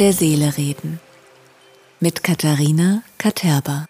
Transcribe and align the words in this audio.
Der 0.00 0.14
Seele 0.14 0.56
reden. 0.56 0.98
Mit 2.00 2.24
Katharina 2.24 3.02
Katerba. 3.18 3.84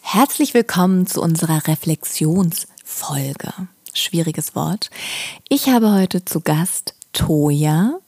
Herzlich 0.00 0.54
willkommen 0.54 1.08
zu 1.08 1.20
unserer 1.20 1.66
Reflexionsfolge. 1.66 3.52
Schwieriges 3.94 4.54
Wort. 4.54 4.90
Ich 5.48 5.68
habe 5.68 5.92
heute 5.92 6.24
zu 6.24 6.40
Gast 6.40 6.94
Toja, 7.12 7.98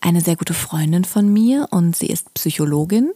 eine 0.00 0.22
sehr 0.22 0.34
gute 0.34 0.54
Freundin 0.54 1.04
von 1.04 1.32
mir 1.32 1.68
und 1.70 1.94
sie 1.94 2.08
ist 2.08 2.34
Psychologin 2.34 3.12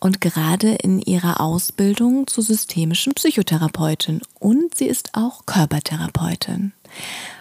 und 0.00 0.20
gerade 0.20 0.74
in 0.74 1.00
ihrer 1.00 1.40
Ausbildung 1.40 2.26
zur 2.26 2.42
systemischen 2.42 3.14
Psychotherapeutin 3.14 4.22
und 4.40 4.74
sie 4.74 4.86
ist 4.86 5.10
auch 5.12 5.46
Körpertherapeutin. 5.46 6.72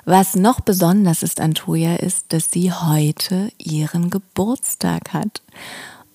Was 0.06 0.36
noch 0.36 0.62
besonders 0.62 1.24
ist 1.24 1.40
an 1.40 1.54
Toja 1.54 1.96
ist, 1.96 2.34
dass 2.34 2.52
sie 2.52 2.72
heute 2.72 3.52
ihren 3.58 4.10
Geburtstag 4.10 5.14
hat. 5.14 5.42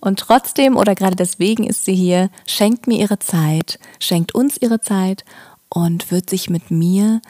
Und 0.00 0.20
trotzdem 0.20 0.76
oder 0.76 0.94
gerade 0.94 1.16
deswegen 1.16 1.64
ist 1.64 1.84
sie 1.84 1.94
hier, 1.94 2.30
schenkt 2.46 2.86
mir 2.86 2.98
ihre 2.98 3.18
Zeit, 3.18 3.78
schenkt 3.98 4.34
uns 4.34 4.56
ihre 4.56 4.80
Zeit 4.80 5.24
und 5.68 6.10
wird 6.10 6.30
sich 6.30 6.50
mit 6.50 6.70
mir 6.70 7.20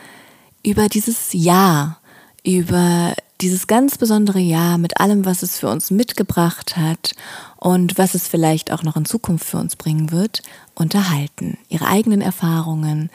über 0.62 0.88
dieses 0.88 1.32
Jahr, 1.32 2.00
über 2.44 3.14
dieses 3.40 3.66
ganz 3.66 3.98
besondere 3.98 4.38
Jahr 4.38 4.78
mit 4.78 4.98
allem, 5.00 5.24
was 5.24 5.42
es 5.42 5.58
für 5.58 5.68
uns 5.68 5.90
mitgebracht 5.90 6.76
hat 6.76 7.14
und 7.56 7.98
was 7.98 8.14
es 8.14 8.28
vielleicht 8.28 8.72
auch 8.72 8.82
noch 8.82 8.96
in 8.96 9.04
Zukunft 9.04 9.46
für 9.46 9.58
uns 9.58 9.76
bringen 9.76 10.10
wird, 10.10 10.42
unterhalten. 10.74 11.58
Ihre 11.68 11.86
eigenen 11.86 12.22
Erfahrungen, 12.22 13.10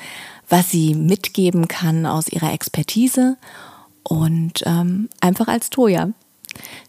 was 0.49 0.69
sie 0.69 0.93
mitgeben 0.93 1.67
kann 1.67 2.05
aus 2.05 2.27
ihrer 2.27 2.53
Expertise 2.53 3.37
und 4.03 4.63
ähm, 4.65 5.09
einfach 5.21 5.47
als 5.47 5.69
Toja. 5.69 6.09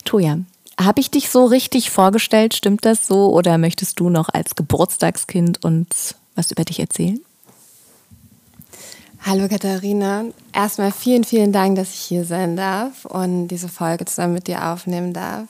Toja, 0.05 0.39
habe 0.81 1.01
ich 1.01 1.11
dich 1.11 1.31
so 1.31 1.45
richtig 1.45 1.91
vorgestellt? 1.91 2.55
Stimmt 2.55 2.85
das 2.85 3.07
so? 3.07 3.33
Oder 3.33 3.59
möchtest 3.59 4.01
du 4.01 4.11
noch 4.11 4.29
als 4.29 4.57
Geburtstagskind 4.57 5.65
uns 5.65 6.17
was 6.35 6.51
über 6.51 6.65
dich 6.65 6.81
erzählen? 6.81 7.21
Hallo 9.25 9.47
Katharina. 9.47 10.25
Erstmal 10.53 10.91
vielen, 10.91 11.23
vielen 11.23 11.53
Dank, 11.53 11.77
dass 11.77 11.91
ich 11.91 12.01
hier 12.01 12.25
sein 12.25 12.57
darf 12.57 13.05
und 13.05 13.47
diese 13.49 13.69
Folge 13.69 14.05
zusammen 14.05 14.35
mit 14.35 14.49
dir 14.49 14.67
aufnehmen 14.67 15.13
darf. 15.13 15.47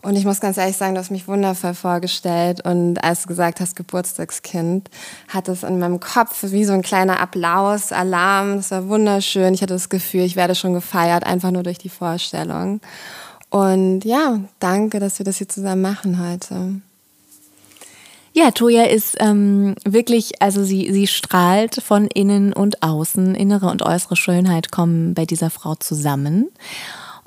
Und 0.00 0.14
ich 0.14 0.24
muss 0.24 0.38
ganz 0.38 0.56
ehrlich 0.58 0.76
sagen, 0.76 0.94
du 0.94 1.00
hast 1.00 1.10
mich 1.10 1.26
wundervoll 1.26 1.74
vorgestellt. 1.74 2.64
Und 2.64 3.02
als 3.02 3.22
du 3.22 3.28
gesagt 3.28 3.58
hast, 3.58 3.74
Geburtstagskind, 3.74 4.88
hat 5.26 5.48
es 5.48 5.64
in 5.64 5.80
meinem 5.80 5.98
Kopf 5.98 6.44
wie 6.44 6.64
so 6.64 6.72
ein 6.72 6.82
kleiner 6.82 7.18
Applaus, 7.18 7.90
Alarm. 7.90 8.56
Das 8.56 8.70
war 8.70 8.88
wunderschön. 8.88 9.54
Ich 9.54 9.62
hatte 9.62 9.74
das 9.74 9.88
Gefühl, 9.88 10.22
ich 10.22 10.36
werde 10.36 10.54
schon 10.54 10.72
gefeiert, 10.72 11.24
einfach 11.24 11.50
nur 11.50 11.64
durch 11.64 11.78
die 11.78 11.88
Vorstellung. 11.88 12.80
Und 13.50 14.04
ja, 14.04 14.38
danke, 14.60 15.00
dass 15.00 15.18
wir 15.18 15.24
das 15.24 15.38
hier 15.38 15.48
zusammen 15.48 15.82
machen 15.82 16.24
heute. 16.24 16.80
Ja, 18.40 18.52
Toja 18.52 18.84
ist 18.84 19.18
ähm, 19.20 19.74
wirklich, 19.84 20.40
also 20.40 20.64
sie, 20.64 20.90
sie 20.94 21.06
strahlt 21.06 21.74
von 21.74 22.06
innen 22.06 22.54
und 22.54 22.82
außen. 22.82 23.34
Innere 23.34 23.66
und 23.66 23.82
äußere 23.82 24.16
Schönheit 24.16 24.70
kommen 24.70 25.12
bei 25.12 25.26
dieser 25.26 25.50
Frau 25.50 25.74
zusammen. 25.74 26.48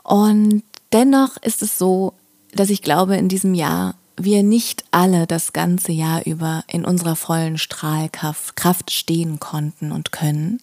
Und 0.01 0.63
dennoch 0.91 1.37
ist 1.43 1.61
es 1.61 1.77
so, 1.77 2.13
dass 2.55 2.71
ich 2.71 2.81
glaube, 2.81 3.15
in 3.15 3.29
diesem 3.29 3.53
Jahr 3.53 3.93
wir 4.17 4.41
nicht 4.41 4.85
alle 4.89 5.27
das 5.27 5.53
ganze 5.53 5.91
Jahr 5.91 6.25
über 6.25 6.63
in 6.67 6.83
unserer 6.83 7.15
vollen 7.15 7.59
Strahlkraft 7.59 8.55
Kraft 8.55 8.89
stehen 8.89 9.39
konnten 9.39 9.91
und 9.91 10.11
können. 10.11 10.61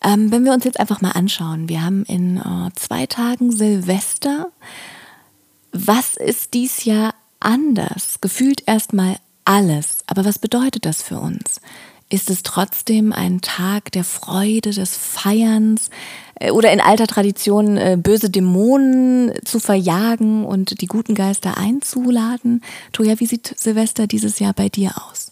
Ähm, 0.00 0.30
wenn 0.30 0.44
wir 0.44 0.52
uns 0.52 0.62
jetzt 0.62 0.78
einfach 0.78 1.00
mal 1.00 1.10
anschauen, 1.10 1.68
wir 1.68 1.84
haben 1.84 2.04
in 2.04 2.36
äh, 2.36 2.70
zwei 2.76 3.06
Tagen 3.06 3.50
Silvester. 3.50 4.52
Was 5.72 6.14
ist 6.14 6.54
dies 6.54 6.84
Jahr 6.84 7.16
anders? 7.40 8.20
Gefühlt 8.20 8.62
erstmal 8.68 9.16
alles. 9.44 9.98
Aber 10.06 10.24
was 10.24 10.38
bedeutet 10.38 10.86
das 10.86 11.02
für 11.02 11.18
uns? 11.18 11.60
Ist 12.12 12.28
es 12.28 12.42
trotzdem 12.42 13.12
ein 13.12 13.40
Tag 13.40 13.92
der 13.92 14.02
Freude, 14.02 14.70
des 14.70 14.96
Feierns 14.96 15.90
äh, 16.34 16.50
oder 16.50 16.72
in 16.72 16.80
alter 16.80 17.06
Tradition 17.06 17.76
äh, 17.76 17.96
böse 17.96 18.30
Dämonen 18.30 19.32
zu 19.44 19.60
verjagen 19.60 20.44
und 20.44 20.80
die 20.80 20.86
guten 20.86 21.14
Geister 21.14 21.56
einzuladen? 21.56 22.62
Toja, 22.92 23.20
wie 23.20 23.26
sieht 23.26 23.54
Silvester 23.56 24.08
dieses 24.08 24.40
Jahr 24.40 24.52
bei 24.54 24.68
dir 24.68 24.90
aus? 25.08 25.30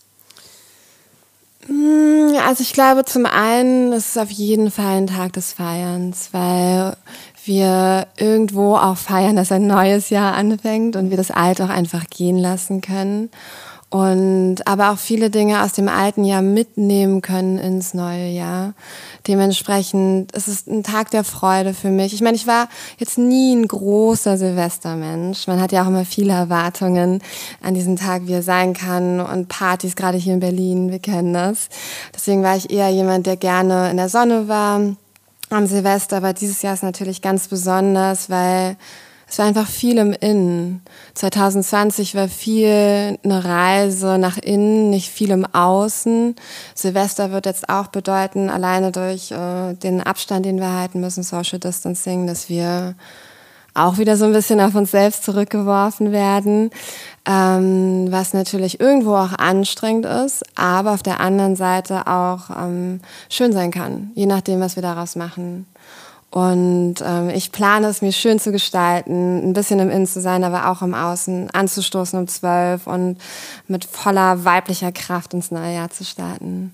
Hm, 1.67 2.37
also 2.47 2.63
ich 2.63 2.73
glaube, 2.73 3.05
zum 3.05 3.27
einen 3.27 3.93
ist 3.93 4.11
es 4.11 4.17
auf 4.17 4.31
jeden 4.31 4.71
Fall 4.71 4.99
ein 4.99 5.07
Tag 5.09 5.33
des 5.33 5.55
Feierns, 5.55 6.29
weil 6.31 6.97
wir 7.45 8.07
irgendwo 8.17 8.77
auch 8.77 8.97
feiern, 8.97 9.35
dass 9.35 9.51
ein 9.51 9.67
neues 9.67 10.11
Jahr 10.11 10.35
anfängt 10.35 10.95
und 10.95 11.11
wir 11.11 11.17
das 11.17 11.33
Alte 11.33 11.65
auch 11.65 11.71
einfach 11.71 12.07
gehen 12.07 12.39
lassen 12.39 12.83
können 12.83 13.31
und 13.91 14.67
aber 14.67 14.91
auch 14.91 14.99
viele 14.99 15.31
Dinge 15.31 15.63
aus 15.63 15.73
dem 15.73 15.89
alten 15.89 16.25
Jahr 16.25 16.43
mitnehmen 16.43 17.23
können 17.23 17.57
ins 17.59 17.95
neue 17.95 18.29
Jahr. 18.29 18.75
Dementsprechend 19.27 20.33
ist 20.33 20.47
es 20.47 20.67
ein 20.67 20.83
Tag 20.83 21.11
der 21.11 21.25
Freude 21.25 21.73
für 21.73 21.89
mich. 21.89 22.13
Ich 22.13 22.21
meine, 22.21 22.37
ich 22.37 22.47
war 22.47 22.69
jetzt 22.99 23.17
nie 23.17 23.55
ein 23.55 23.67
großer 23.67 24.37
Silvestermensch. 24.37 25.47
Man 25.47 25.61
hat 25.61 25.73
ja 25.73 25.85
auch 25.85 25.89
immer 25.89 26.05
viele 26.05 26.35
Erwartungen 26.35 27.23
an 27.63 27.73
diesen 27.73 27.97
Tag, 27.97 28.27
wie 28.27 28.35
er 28.35 28.43
sein 28.43 28.75
kann 28.75 29.21
und 29.21 29.49
Partys, 29.49 29.97
gerade 29.97 30.19
hier 30.19 30.35
in 30.35 30.41
Berlin, 30.41 30.91
wir 30.91 30.99
kennen 30.99 31.33
das. 31.33 31.71
Deswegen 32.15 32.43
war 32.43 32.57
ich 32.57 32.71
eher 32.71 32.91
jemand, 32.91 33.27
der 33.27 33.39
gerne 33.39 33.91
in 33.91 33.97
der 33.97 34.11
Sonne 34.11 34.49
war 34.49 34.81
am 35.49 35.67
Silvester, 35.67 36.19
aber 36.19 36.35
dieses 36.35 36.61
Jahr 36.61 36.75
ist 36.75 36.83
natürlich 36.83 37.23
ganz 37.23 37.49
besonders, 37.49 38.29
weil 38.29 38.77
es 39.31 39.39
war 39.39 39.47
einfach 39.47 39.69
viel 39.69 39.99
im 39.99 40.13
Innen. 40.13 40.83
2020 41.15 42.15
war 42.15 42.29
viel 42.29 43.19
eine 43.23 43.45
Reise 43.45 44.19
nach 44.19 44.39
innen, 44.39 44.89
nicht 44.89 45.11
viel 45.11 45.31
im 45.31 45.45
Außen. 45.45 46.35
Silvester 46.75 47.31
wird 47.31 47.45
jetzt 47.45 47.69
auch 47.69 47.89
bedeuten, 47.89 48.49
alleine 48.49 48.91
durch 48.91 49.31
äh, 49.31 49.75
den 49.75 50.03
Abstand, 50.03 50.47
den 50.47 50.59
wir 50.59 50.73
halten 50.73 51.01
müssen, 51.01 51.23
Social 51.23 51.59
Distancing, 51.59 52.27
dass 52.27 52.49
wir 52.49 52.95
auch 53.75 53.99
wieder 53.99 54.17
so 54.17 54.25
ein 54.25 54.33
bisschen 54.33 54.61
auf 54.61 54.75
uns 54.75 54.91
selbst 54.91 55.25
zurückgeworfen 55.25 56.11
werden, 56.11 56.71
ähm, 57.27 58.07
was 58.11 58.33
natürlich 58.33 58.81
irgendwo 58.81 59.15
auch 59.15 59.33
anstrengend 59.35 60.07
ist, 60.07 60.43
aber 60.57 60.93
auf 60.93 61.03
der 61.03 61.21
anderen 61.21 61.55
Seite 61.55 62.07
auch 62.07 62.51
ähm, 62.59 63.01
schön 63.29 63.53
sein 63.53 63.71
kann, 63.71 64.11
je 64.15 64.27
nachdem, 64.27 64.61
was 64.61 64.77
wir 64.77 64.83
daraus 64.83 65.17
machen. 65.17 65.67
Und 66.31 66.97
ähm, 67.03 67.31
ich 67.31 67.53
plane 67.53 67.87
es, 67.87 68.03
mir 68.03 68.13
schön 68.13 68.39
zu 68.39 68.53
gestalten, 68.53 69.49
ein 69.49 69.55
bisschen 69.55 69.81
im 69.81 69.91
Innen 69.91 70.07
zu 70.07 70.21
sein, 70.21 70.45
aber 70.45 70.71
auch 70.71 70.83
im 70.83 70.95
Außen 70.95 71.51
anzustoßen 71.51 72.19
um 72.19 72.29
zwölf 72.29 72.87
und 72.87 73.17
mit 73.67 73.87
voller 73.87 74.45
weiblicher 74.45 74.93
Kraft 74.93 75.33
ins 75.33 75.51
neue 75.51 75.75
Jahr 75.75 75.91
zu 75.91 76.05
starten. 76.05 76.73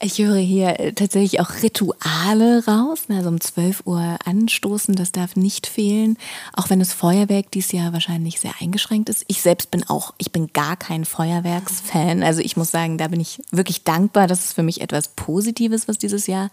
Ich 0.00 0.18
höre 0.18 0.36
hier 0.36 0.78
äh, 0.78 0.92
tatsächlich 0.92 1.40
auch 1.40 1.50
Rituale 1.60 2.64
raus. 2.66 3.06
Also 3.08 3.28
um 3.28 3.40
12 3.40 3.82
Uhr 3.84 4.16
anstoßen, 4.24 4.94
das 4.94 5.10
darf 5.10 5.34
nicht 5.34 5.66
fehlen. 5.66 6.16
Auch 6.52 6.70
wenn 6.70 6.78
das 6.78 6.92
Feuerwerk 6.92 7.50
dieses 7.50 7.72
Jahr 7.72 7.92
wahrscheinlich 7.92 8.38
sehr 8.38 8.54
eingeschränkt 8.60 9.08
ist. 9.08 9.24
Ich 9.26 9.42
selbst 9.42 9.72
bin 9.72 9.88
auch, 9.88 10.14
ich 10.18 10.30
bin 10.30 10.52
gar 10.52 10.76
kein 10.76 11.04
Feuerwerksfan. 11.04 12.22
Also 12.22 12.40
ich 12.40 12.56
muss 12.56 12.70
sagen, 12.70 12.96
da 12.96 13.08
bin 13.08 13.18
ich 13.18 13.40
wirklich 13.50 13.82
dankbar. 13.82 14.28
Das 14.28 14.44
ist 14.44 14.52
für 14.52 14.62
mich 14.62 14.82
etwas 14.82 15.08
Positives, 15.08 15.88
was 15.88 15.98
dieses 15.98 16.28
Jahr 16.28 16.50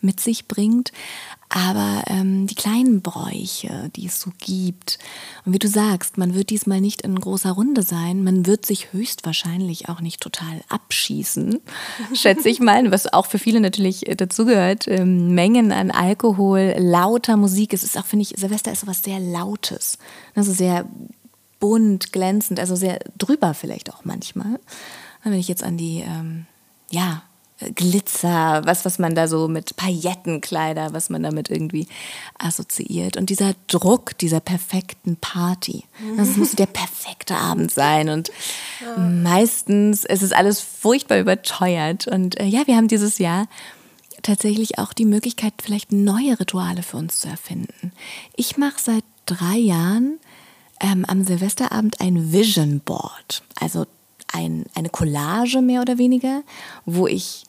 mit 0.00 0.18
sich 0.18 0.48
bringt. 0.48 0.90
Aber 1.50 2.02
ähm, 2.08 2.46
die 2.46 2.54
kleinen 2.54 3.00
Bräuche, 3.00 3.90
die 3.96 4.06
es 4.06 4.20
so 4.20 4.30
gibt, 4.38 4.98
und 5.44 5.54
wie 5.54 5.58
du 5.58 5.68
sagst, 5.68 6.18
man 6.18 6.34
wird 6.34 6.50
diesmal 6.50 6.80
nicht 6.80 7.02
in 7.02 7.18
großer 7.18 7.52
Runde 7.52 7.82
sein, 7.82 8.22
man 8.22 8.44
wird 8.44 8.66
sich 8.66 8.92
höchstwahrscheinlich 8.92 9.88
auch 9.88 10.00
nicht 10.00 10.20
total 10.20 10.60
abschießen, 10.68 11.60
schätze 12.14 12.50
ich 12.50 12.60
mal, 12.60 12.90
was 12.90 13.10
auch 13.10 13.24
für 13.26 13.38
viele 13.38 13.60
natürlich 13.60 14.06
äh, 14.06 14.14
dazugehört. 14.14 14.88
Ähm, 14.88 15.34
Mengen 15.34 15.72
an 15.72 15.90
Alkohol, 15.90 16.74
lauter 16.76 17.38
Musik. 17.38 17.72
Es 17.72 17.82
ist 17.82 17.98
auch, 17.98 18.06
finde 18.06 18.24
ich, 18.24 18.38
Silvester 18.38 18.70
ist 18.72 18.80
so 18.80 18.86
was 18.86 19.02
sehr 19.02 19.18
Lautes. 19.18 19.98
Also 20.34 20.52
sehr 20.52 20.84
bunt, 21.60 22.12
glänzend, 22.12 22.60
also 22.60 22.76
sehr 22.76 23.00
drüber 23.16 23.54
vielleicht 23.54 23.92
auch 23.92 24.04
manchmal. 24.04 24.60
Wenn 25.24 25.32
ich 25.32 25.48
jetzt 25.48 25.62
an 25.62 25.76
die, 25.76 26.04
ähm, 26.06 26.46
ja, 26.90 27.22
Glitzer, 27.74 28.62
was, 28.64 28.84
was 28.84 28.98
man 28.98 29.14
da 29.14 29.26
so 29.26 29.48
mit 29.48 29.76
Paillettenkleider, 29.76 30.92
was 30.92 31.10
man 31.10 31.22
damit 31.22 31.50
irgendwie 31.50 31.88
assoziiert. 32.38 33.16
Und 33.16 33.30
dieser 33.30 33.54
Druck 33.66 34.16
dieser 34.18 34.40
perfekten 34.40 35.16
Party. 35.16 35.84
Das 36.16 36.36
muss 36.36 36.52
der 36.52 36.66
perfekte 36.66 37.34
Abend 37.34 37.72
sein. 37.72 38.08
Und 38.08 38.30
ja. 38.80 38.96
meistens 38.98 40.04
ist 40.04 40.22
es 40.22 40.32
alles 40.32 40.60
furchtbar 40.60 41.18
überteuert. 41.18 42.06
Und 42.06 42.38
äh, 42.38 42.44
ja, 42.44 42.66
wir 42.66 42.76
haben 42.76 42.88
dieses 42.88 43.18
Jahr 43.18 43.48
tatsächlich 44.22 44.78
auch 44.78 44.92
die 44.92 45.04
Möglichkeit, 45.04 45.54
vielleicht 45.62 45.90
neue 45.90 46.38
Rituale 46.38 46.82
für 46.82 46.96
uns 46.96 47.20
zu 47.20 47.28
erfinden. 47.28 47.92
Ich 48.36 48.56
mache 48.56 48.78
seit 48.78 49.04
drei 49.26 49.56
Jahren 49.56 50.18
ähm, 50.80 51.04
am 51.06 51.24
Silvesterabend 51.24 52.00
ein 52.00 52.32
Vision 52.32 52.80
Board. 52.80 53.42
Also 53.58 53.86
ein, 54.32 54.66
eine 54.74 54.90
Collage 54.90 55.60
mehr 55.60 55.80
oder 55.80 55.98
weniger, 55.98 56.42
wo 56.84 57.06
ich 57.06 57.44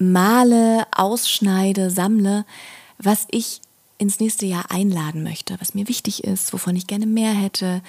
male, 0.00 0.86
ausschneide, 0.96 1.90
sammle, 1.90 2.44
was 2.98 3.26
ich 3.30 3.60
ins 3.98 4.18
nächste 4.18 4.46
Jahr 4.46 4.70
einladen 4.70 5.22
möchte, 5.22 5.60
was 5.60 5.74
mir 5.74 5.86
wichtig 5.86 6.24
ist, 6.24 6.52
wovon 6.54 6.74
ich 6.74 6.86
gerne 6.86 7.06
mehr 7.06 7.32
hätte. 7.32 7.82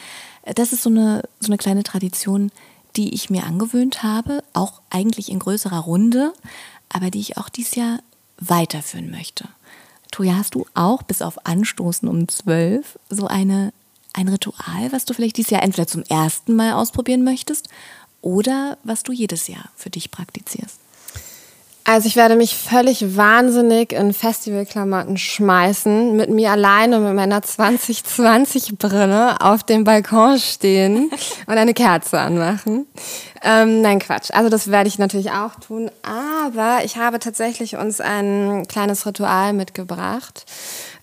Das 0.55 0.73
ist 0.73 0.83
so 0.83 0.89
eine, 0.89 1.23
so 1.39 1.47
eine 1.47 1.57
kleine 1.57 1.83
Tradition, 1.83 2.51
die 2.97 3.13
ich 3.13 3.29
mir 3.29 3.45
angewöhnt 3.45 4.03
habe, 4.03 4.43
auch 4.53 4.81
eigentlich 4.89 5.31
in 5.31 5.39
größerer 5.39 5.79
Runde, 5.79 6.33
aber 6.89 7.09
die 7.09 7.21
ich 7.21 7.37
auch 7.37 7.47
dieses 7.47 7.75
Jahr 7.75 7.99
weiterführen 8.39 9.09
möchte. 9.09 9.47
Toja, 10.11 10.35
hast 10.35 10.55
du 10.55 10.65
auch 10.73 11.03
bis 11.03 11.21
auf 11.21 11.45
Anstoßen 11.45 12.09
um 12.09 12.27
zwölf 12.27 12.99
so 13.09 13.27
eine, 13.27 13.71
ein 14.11 14.27
Ritual, 14.27 14.91
was 14.91 15.05
du 15.05 15.13
vielleicht 15.13 15.37
dieses 15.37 15.51
Jahr 15.51 15.63
entweder 15.63 15.87
zum 15.87 16.03
ersten 16.03 16.57
Mal 16.57 16.73
ausprobieren 16.73 17.23
möchtest 17.23 17.69
oder 18.21 18.77
was 18.83 19.03
du 19.03 19.13
jedes 19.13 19.47
Jahr 19.47 19.69
für 19.77 19.89
dich 19.89 20.11
praktizierst? 20.11 20.81
Also 21.83 22.07
ich 22.07 22.15
werde 22.15 22.35
mich 22.35 22.55
völlig 22.55 23.17
wahnsinnig 23.17 23.91
in 23.91 24.13
Festivalklamotten 24.13 25.17
schmeißen, 25.17 26.15
mit 26.15 26.29
mir 26.29 26.51
alleine 26.51 26.99
mit 26.99 27.15
meiner 27.15 27.39
2020-Brille 27.39 29.41
auf 29.41 29.63
dem 29.63 29.83
Balkon 29.83 30.37
stehen 30.37 31.09
und 31.47 31.57
eine 31.57 31.73
Kerze 31.73 32.19
anmachen. 32.19 32.85
Ähm, 33.43 33.81
nein, 33.81 33.97
Quatsch. 33.97 34.29
Also 34.31 34.49
das 34.49 34.69
werde 34.69 34.89
ich 34.89 34.99
natürlich 34.99 35.31
auch 35.31 35.55
tun. 35.55 35.89
Aber 36.03 36.81
ich 36.83 36.97
habe 36.97 37.17
tatsächlich 37.17 37.75
uns 37.75 37.99
ein 37.99 38.67
kleines 38.67 39.07
Ritual 39.07 39.53
mitgebracht, 39.53 40.45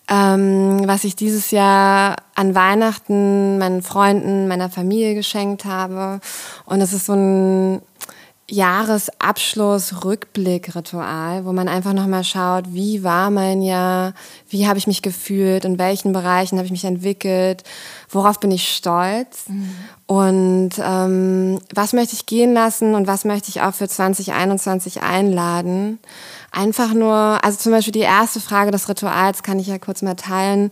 ähm, 0.08 0.86
was 0.86 1.02
ich 1.02 1.16
dieses 1.16 1.50
Jahr 1.50 2.14
an 2.36 2.54
Weihnachten 2.54 3.58
meinen 3.58 3.82
Freunden, 3.82 4.46
meiner 4.46 4.70
Familie 4.70 5.16
geschenkt 5.16 5.64
habe. 5.64 6.20
Und 6.66 6.80
es 6.80 6.92
ist 6.92 7.06
so 7.06 7.14
ein 7.14 7.82
Jahresabschluss-Rückblick-Ritual, 8.50 11.44
wo 11.44 11.52
man 11.52 11.68
einfach 11.68 11.92
nochmal 11.92 12.24
schaut, 12.24 12.72
wie 12.72 13.04
war 13.04 13.30
mein 13.30 13.60
Jahr, 13.60 14.14
wie 14.48 14.66
habe 14.66 14.78
ich 14.78 14.86
mich 14.86 15.02
gefühlt, 15.02 15.66
in 15.66 15.78
welchen 15.78 16.14
Bereichen 16.14 16.56
habe 16.56 16.64
ich 16.64 16.72
mich 16.72 16.86
entwickelt, 16.86 17.62
worauf 18.08 18.40
bin 18.40 18.50
ich 18.50 18.74
stolz 18.74 19.48
mhm. 19.48 19.74
und 20.06 20.70
ähm, 20.78 21.60
was 21.74 21.92
möchte 21.92 22.14
ich 22.14 22.24
gehen 22.24 22.54
lassen 22.54 22.94
und 22.94 23.06
was 23.06 23.26
möchte 23.26 23.50
ich 23.50 23.60
auch 23.60 23.74
für 23.74 23.86
2021 23.86 25.02
einladen. 25.02 25.98
Einfach 26.50 26.94
nur, 26.94 27.44
also 27.44 27.58
zum 27.58 27.72
Beispiel 27.72 27.92
die 27.92 28.00
erste 28.00 28.40
Frage 28.40 28.70
des 28.70 28.88
Rituals 28.88 29.42
kann 29.42 29.58
ich 29.58 29.66
ja 29.66 29.78
kurz 29.78 30.00
mal 30.00 30.14
teilen, 30.14 30.70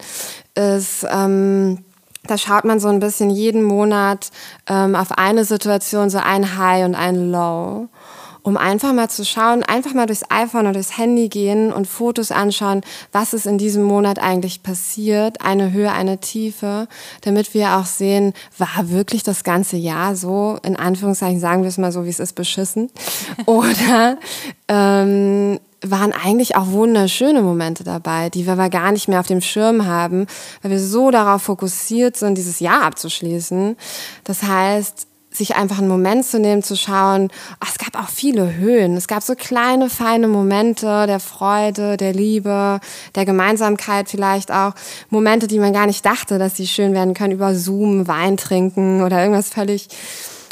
ist, 0.54 1.06
ähm, 1.10 1.84
da 2.26 2.38
schaut 2.38 2.64
man 2.64 2.80
so 2.80 2.88
ein 2.88 3.00
bisschen 3.00 3.30
jeden 3.30 3.62
Monat 3.62 4.30
ähm, 4.68 4.94
auf 4.94 5.12
eine 5.12 5.44
Situation, 5.44 6.10
so 6.10 6.18
ein 6.18 6.58
High 6.58 6.84
und 6.84 6.94
ein 6.94 7.30
Low, 7.30 7.88
um 8.42 8.56
einfach 8.56 8.92
mal 8.92 9.10
zu 9.10 9.24
schauen, 9.24 9.64
einfach 9.64 9.92
mal 9.92 10.06
durchs 10.06 10.22
iPhone 10.30 10.62
oder 10.62 10.74
durchs 10.74 10.96
Handy 10.96 11.28
gehen 11.28 11.72
und 11.72 11.86
Fotos 11.86 12.30
anschauen, 12.30 12.82
was 13.10 13.34
ist 13.34 13.46
in 13.46 13.58
diesem 13.58 13.82
Monat 13.82 14.20
eigentlich 14.20 14.62
passiert, 14.62 15.40
eine 15.40 15.72
Höhe, 15.72 15.90
eine 15.90 16.18
Tiefe, 16.18 16.86
damit 17.22 17.54
wir 17.54 17.76
auch 17.76 17.86
sehen, 17.86 18.34
war 18.56 18.88
wirklich 18.90 19.24
das 19.24 19.42
ganze 19.42 19.76
Jahr 19.76 20.14
so, 20.14 20.58
in 20.62 20.76
Anführungszeichen 20.76 21.40
sagen 21.40 21.62
wir 21.62 21.68
es 21.68 21.78
mal 21.78 21.90
so, 21.90 22.04
wie 22.04 22.10
es 22.10 22.20
ist, 22.20 22.34
beschissen, 22.34 22.90
oder 23.46 24.16
ähm, 24.68 25.58
waren 25.82 26.12
eigentlich 26.12 26.56
auch 26.56 26.68
wunderschöne 26.68 27.42
Momente 27.42 27.84
dabei, 27.84 28.30
die 28.30 28.46
wir 28.46 28.54
aber 28.54 28.70
gar 28.70 28.92
nicht 28.92 29.08
mehr 29.08 29.20
auf 29.20 29.26
dem 29.26 29.40
Schirm 29.40 29.86
haben, 29.86 30.26
weil 30.62 30.70
wir 30.70 30.80
so 30.80 31.10
darauf 31.10 31.42
fokussiert 31.42 32.16
sind, 32.16 32.36
dieses 32.36 32.60
Jahr 32.60 32.82
abzuschließen. 32.82 33.76
Das 34.24 34.42
heißt, 34.42 35.06
sich 35.36 35.54
einfach 35.54 35.78
einen 35.78 35.88
Moment 35.88 36.24
zu 36.24 36.38
nehmen, 36.38 36.62
zu 36.62 36.76
schauen, 36.76 37.30
ach, 37.60 37.70
es 37.70 37.78
gab 37.78 38.02
auch 38.02 38.08
viele 38.08 38.56
Höhen. 38.56 38.96
Es 38.96 39.06
gab 39.06 39.22
so 39.22 39.34
kleine, 39.34 39.90
feine 39.90 40.28
Momente 40.28 41.06
der 41.06 41.20
Freude, 41.20 41.96
der 41.96 42.12
Liebe, 42.12 42.80
der 43.14 43.24
Gemeinsamkeit 43.24 44.08
vielleicht 44.08 44.50
auch. 44.50 44.72
Momente, 45.10 45.46
die 45.46 45.58
man 45.58 45.72
gar 45.72 45.86
nicht 45.86 46.04
dachte, 46.04 46.38
dass 46.38 46.56
sie 46.56 46.66
schön 46.66 46.94
werden 46.94 47.14
können, 47.14 47.34
über 47.34 47.54
Zoom, 47.54 48.08
Wein 48.08 48.36
trinken 48.36 49.02
oder 49.02 49.20
irgendwas 49.20 49.50
völlig, 49.50 49.88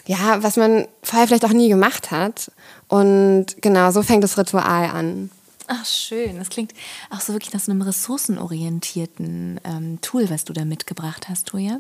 ja, 0.07 0.43
was 0.43 0.57
man 0.57 0.87
vorher 1.03 1.27
vielleicht 1.27 1.45
auch 1.45 1.53
nie 1.53 1.69
gemacht 1.69 2.11
hat. 2.11 2.51
Und 2.89 3.47
genau, 3.61 3.91
so 3.91 4.03
fängt 4.03 4.25
das 4.25 4.39
Ritual 4.39 4.91
an. 4.91 5.31
Ach, 5.67 5.87
schön. 5.87 6.37
Das 6.37 6.51
klingt 6.51 6.73
auch 7.11 7.21
so 7.21 7.33
wirklich 7.33 7.55
nach 7.55 7.61
so 7.61 7.73
einem 7.73 7.83
ressourcenorientierten 7.83 9.61
ähm, 9.65 9.99
Tool, 10.03 10.29
was 10.29 10.45
du 10.45 10.53
da 10.53 10.65
mitgebracht 10.65 11.29
hast, 11.29 11.49
Toja. 11.49 11.79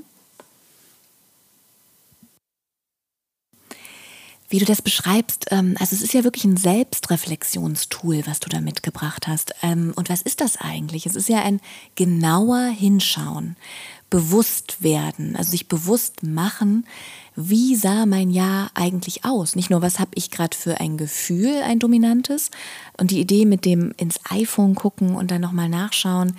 Wie 4.54 4.60
du 4.60 4.66
das 4.66 4.82
beschreibst, 4.82 5.46
ähm, 5.50 5.74
also 5.80 5.96
es 5.96 6.02
ist 6.02 6.14
ja 6.14 6.22
wirklich 6.22 6.44
ein 6.44 6.56
Selbstreflexionstool, 6.56 8.22
was 8.24 8.38
du 8.38 8.48
da 8.48 8.60
mitgebracht 8.60 9.26
hast. 9.26 9.52
Ähm, 9.64 9.92
und 9.96 10.08
was 10.08 10.22
ist 10.22 10.40
das 10.40 10.58
eigentlich? 10.58 11.06
Es 11.06 11.16
ist 11.16 11.28
ja 11.28 11.42
ein 11.42 11.60
genauer 11.96 12.66
Hinschauen, 12.66 13.56
bewusst 14.10 14.80
werden, 14.80 15.34
also 15.34 15.50
sich 15.50 15.66
bewusst 15.66 16.22
machen, 16.22 16.86
wie 17.34 17.74
sah 17.74 18.06
mein 18.06 18.30
Jahr 18.30 18.70
eigentlich 18.74 19.24
aus? 19.24 19.56
Nicht 19.56 19.70
nur, 19.70 19.82
was 19.82 19.98
habe 19.98 20.12
ich 20.14 20.30
gerade 20.30 20.56
für 20.56 20.78
ein 20.78 20.98
Gefühl, 20.98 21.60
ein 21.64 21.80
dominantes. 21.80 22.52
Und 22.96 23.10
die 23.10 23.18
Idee 23.18 23.46
mit 23.46 23.64
dem 23.64 23.92
ins 23.96 24.20
iPhone 24.30 24.76
gucken 24.76 25.16
und 25.16 25.32
dann 25.32 25.40
nochmal 25.40 25.68
nachschauen, 25.68 26.36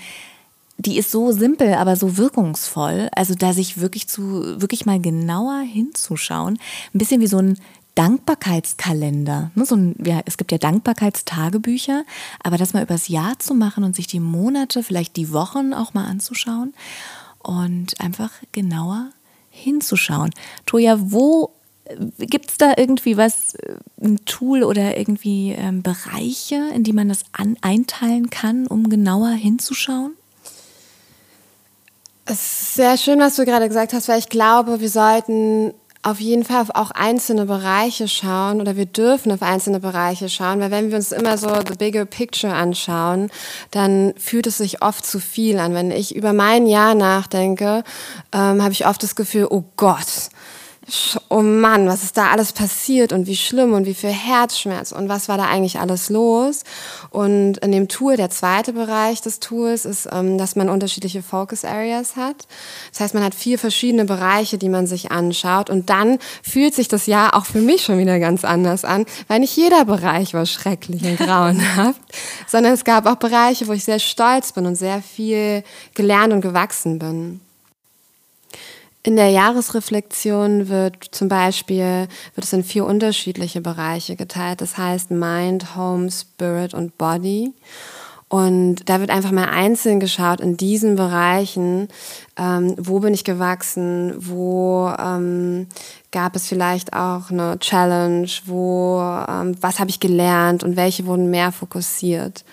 die 0.77 0.97
ist 0.97 1.11
so 1.11 1.33
simpel, 1.33 1.73
aber 1.73 1.97
so 1.97 2.15
wirkungsvoll. 2.15 3.09
Also 3.13 3.35
da 3.35 3.51
sich 3.51 3.81
wirklich 3.81 4.07
zu, 4.07 4.61
wirklich 4.61 4.85
mal 4.85 5.01
genauer 5.01 5.59
hinzuschauen. 5.59 6.59
Ein 6.93 6.97
bisschen 6.97 7.19
wie 7.19 7.27
so 7.27 7.39
ein 7.39 7.57
Dankbarkeitskalender. 7.95 9.51
Ne, 9.55 9.65
so 9.65 9.75
ein, 9.75 9.95
ja, 10.05 10.21
es 10.25 10.37
gibt 10.37 10.51
ja 10.51 10.57
Dankbarkeitstagebücher, 10.57 12.03
aber 12.43 12.57
das 12.57 12.73
mal 12.73 12.83
übers 12.83 13.07
Jahr 13.07 13.39
zu 13.39 13.55
machen 13.55 13.83
und 13.83 13.95
sich 13.95 14.07
die 14.07 14.19
Monate, 14.19 14.83
vielleicht 14.83 15.15
die 15.15 15.31
Wochen 15.31 15.73
auch 15.73 15.93
mal 15.93 16.05
anzuschauen 16.05 16.73
und 17.39 17.99
einfach 18.01 18.31
genauer 18.51 19.09
hinzuschauen. 19.49 20.31
Toja, 20.65 20.97
wo 20.99 21.53
äh, 21.85 22.25
gibt 22.25 22.51
es 22.51 22.57
da 22.57 22.73
irgendwie 22.75 23.15
was, 23.15 23.55
äh, 23.55 23.77
ein 24.01 24.23
Tool 24.25 24.63
oder 24.63 24.97
irgendwie 24.97 25.51
ähm, 25.51 25.81
Bereiche, 25.81 26.69
in 26.73 26.83
die 26.83 26.93
man 26.93 27.07
das 27.07 27.21
an, 27.31 27.57
einteilen 27.61 28.29
kann, 28.29 28.67
um 28.67 28.89
genauer 28.89 29.29
hinzuschauen? 29.29 30.13
Es 32.25 32.41
ist 32.41 32.73
sehr 32.73 32.97
schön, 32.97 33.19
was 33.19 33.35
du 33.35 33.45
gerade 33.45 33.67
gesagt 33.67 33.93
hast, 33.93 34.07
weil 34.07 34.19
ich 34.19 34.29
glaube, 34.29 34.81
wir 34.81 34.89
sollten 34.89 35.73
auf 36.05 36.19
jeden 36.19 36.43
Fall 36.43 36.61
auf 36.61 36.69
auch 36.75 36.91
einzelne 36.91 37.45
Bereiche 37.45 38.07
schauen 38.07 38.61
oder 38.61 38.75
wir 38.75 38.85
dürfen 38.85 39.31
auf 39.31 39.41
einzelne 39.41 39.79
Bereiche 39.79 40.29
schauen, 40.29 40.59
weil 40.59 40.69
wenn 40.69 40.91
wir 40.91 40.97
uns 40.97 41.11
immer 41.11 41.37
so 41.37 41.49
the 41.49 41.75
bigger 41.77 42.05
picture 42.05 42.53
anschauen, 42.53 43.31
dann 43.71 44.13
fühlt 44.17 44.45
es 44.45 44.59
sich 44.59 44.83
oft 44.83 45.03
zu 45.03 45.19
viel 45.19 45.57
an. 45.57 45.73
Wenn 45.73 45.89
ich 45.89 46.15
über 46.15 46.31
mein 46.31 46.67
Jahr 46.67 46.93
nachdenke, 46.93 47.83
ähm, 48.31 48.61
habe 48.61 48.71
ich 48.71 48.85
oft 48.85 49.01
das 49.01 49.15
Gefühl, 49.15 49.47
oh 49.49 49.63
Gott, 49.77 50.29
oh 51.29 51.41
Mann, 51.41 51.87
was 51.87 52.03
ist 52.03 52.17
da 52.17 52.31
alles 52.31 52.53
passiert 52.53 53.11
und 53.11 53.27
wie 53.27 53.35
schlimm 53.35 53.73
und 53.73 53.85
wie 53.85 53.93
viel 53.93 54.11
Herzschmerz 54.11 54.91
und 54.91 55.09
was 55.09 55.27
war 55.27 55.37
da 55.37 55.45
eigentlich 55.45 55.79
alles 55.79 56.09
los. 56.09 56.63
Und 57.09 57.57
in 57.57 57.71
dem 57.71 57.87
Tool, 57.87 58.17
der 58.17 58.29
zweite 58.29 58.73
Bereich 58.73 59.21
des 59.21 59.39
Tools 59.39 59.85
ist, 59.85 60.07
ähm, 60.11 60.37
dass 60.37 60.55
man 60.55 60.69
unterschiedliche 60.69 61.23
Focus 61.23 61.65
Areas 61.65 62.15
hat. 62.15 62.47
Das 62.91 63.01
heißt, 63.01 63.13
man 63.13 63.23
hat 63.23 63.33
vier 63.33 63.57
verschiedene 63.57 64.05
Bereiche, 64.05 64.57
die 64.57 64.69
man 64.69 64.87
sich 64.87 65.11
anschaut 65.11 65.69
und 65.69 65.89
dann 65.89 66.19
fühlt 66.43 66.75
sich 66.75 66.87
das 66.87 67.07
Jahr 67.07 67.35
auch 67.35 67.45
für 67.45 67.61
mich 67.61 67.83
schon 67.83 67.97
wieder 67.97 68.19
ganz 68.19 68.45
anders 68.45 68.85
an, 68.85 69.05
weil 69.27 69.39
nicht 69.39 69.55
jeder 69.55 69.85
Bereich 69.85 70.33
war 70.33 70.45
schrecklich 70.45 71.03
und 71.03 71.17
grauenhaft, 71.25 72.01
sondern 72.47 72.73
es 72.73 72.83
gab 72.83 73.05
auch 73.07 73.15
Bereiche, 73.15 73.67
wo 73.67 73.73
ich 73.73 73.83
sehr 73.83 73.99
stolz 73.99 74.51
bin 74.51 74.65
und 74.65 74.75
sehr 74.75 75.01
viel 75.01 75.63
gelernt 75.93 76.33
und 76.33 76.41
gewachsen 76.41 76.99
bin. 76.99 77.41
In 79.05 79.17
der 79.17 79.29
Jahresreflexion 79.29 80.67
wird 80.67 80.95
zum 81.11 81.27
Beispiel 81.27 82.07
wird 82.33 82.43
es 82.43 82.53
in 82.53 82.63
vier 82.63 82.87
unterschiedliche 82.87 83.61
Bereiche 83.61 84.15
geteilt. 84.15 84.61
Das 84.61 84.79
heißt 84.79 85.11
Mind, 85.11 85.75
Home, 85.75 86.09
Spirit 86.09 86.73
und 86.73 86.97
Body. 86.97 87.53
Und 88.29 88.89
da 88.89 88.99
wird 88.99 89.11
einfach 89.11 89.29
mal 89.29 89.49
einzeln 89.49 89.99
geschaut 89.99 90.41
in 90.41 90.57
diesen 90.57 90.95
Bereichen, 90.95 91.87
ähm, 92.35 92.73
wo 92.79 92.99
bin 92.99 93.13
ich 93.13 93.23
gewachsen, 93.23 94.15
wo 94.17 94.91
ähm, 94.97 95.67
gab 96.11 96.35
es 96.35 96.47
vielleicht 96.47 96.93
auch 96.93 97.29
eine 97.29 97.59
Challenge, 97.59 98.27
wo 98.47 99.01
ähm, 99.29 99.55
was 99.61 99.79
habe 99.79 99.91
ich 99.91 99.99
gelernt 99.99 100.63
und 100.63 100.77
welche 100.77 101.05
wurden 101.05 101.29
mehr 101.29 101.51
fokussiert. 101.51 102.43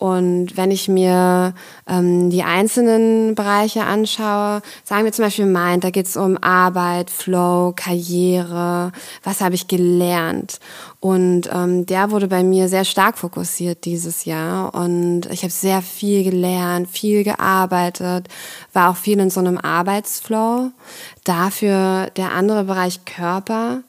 Und 0.00 0.56
wenn 0.56 0.70
ich 0.70 0.88
mir 0.88 1.52
ähm, 1.86 2.30
die 2.30 2.42
einzelnen 2.42 3.34
Bereiche 3.34 3.84
anschaue, 3.84 4.62
sagen 4.82 5.04
wir 5.04 5.12
zum 5.12 5.26
Beispiel 5.26 5.44
Mind, 5.44 5.84
da 5.84 5.90
geht 5.90 6.06
es 6.06 6.16
um 6.16 6.38
Arbeit, 6.42 7.10
Flow, 7.10 7.74
Karriere, 7.76 8.92
was 9.22 9.42
habe 9.42 9.56
ich 9.56 9.68
gelernt. 9.68 10.58
Und 11.00 11.50
ähm, 11.52 11.84
der 11.84 12.10
wurde 12.10 12.28
bei 12.28 12.42
mir 12.42 12.70
sehr 12.70 12.86
stark 12.86 13.18
fokussiert 13.18 13.84
dieses 13.84 14.24
Jahr. 14.24 14.74
Und 14.74 15.26
ich 15.26 15.42
habe 15.42 15.52
sehr 15.52 15.82
viel 15.82 16.24
gelernt, 16.24 16.88
viel 16.88 17.22
gearbeitet, 17.22 18.28
war 18.72 18.90
auch 18.90 18.96
viel 18.96 19.20
in 19.20 19.28
so 19.28 19.40
einem 19.40 19.58
Arbeitsflow. 19.58 20.70
Dafür 21.24 22.10
der 22.16 22.32
andere 22.32 22.64
Bereich 22.64 23.04
Körper. 23.04 23.82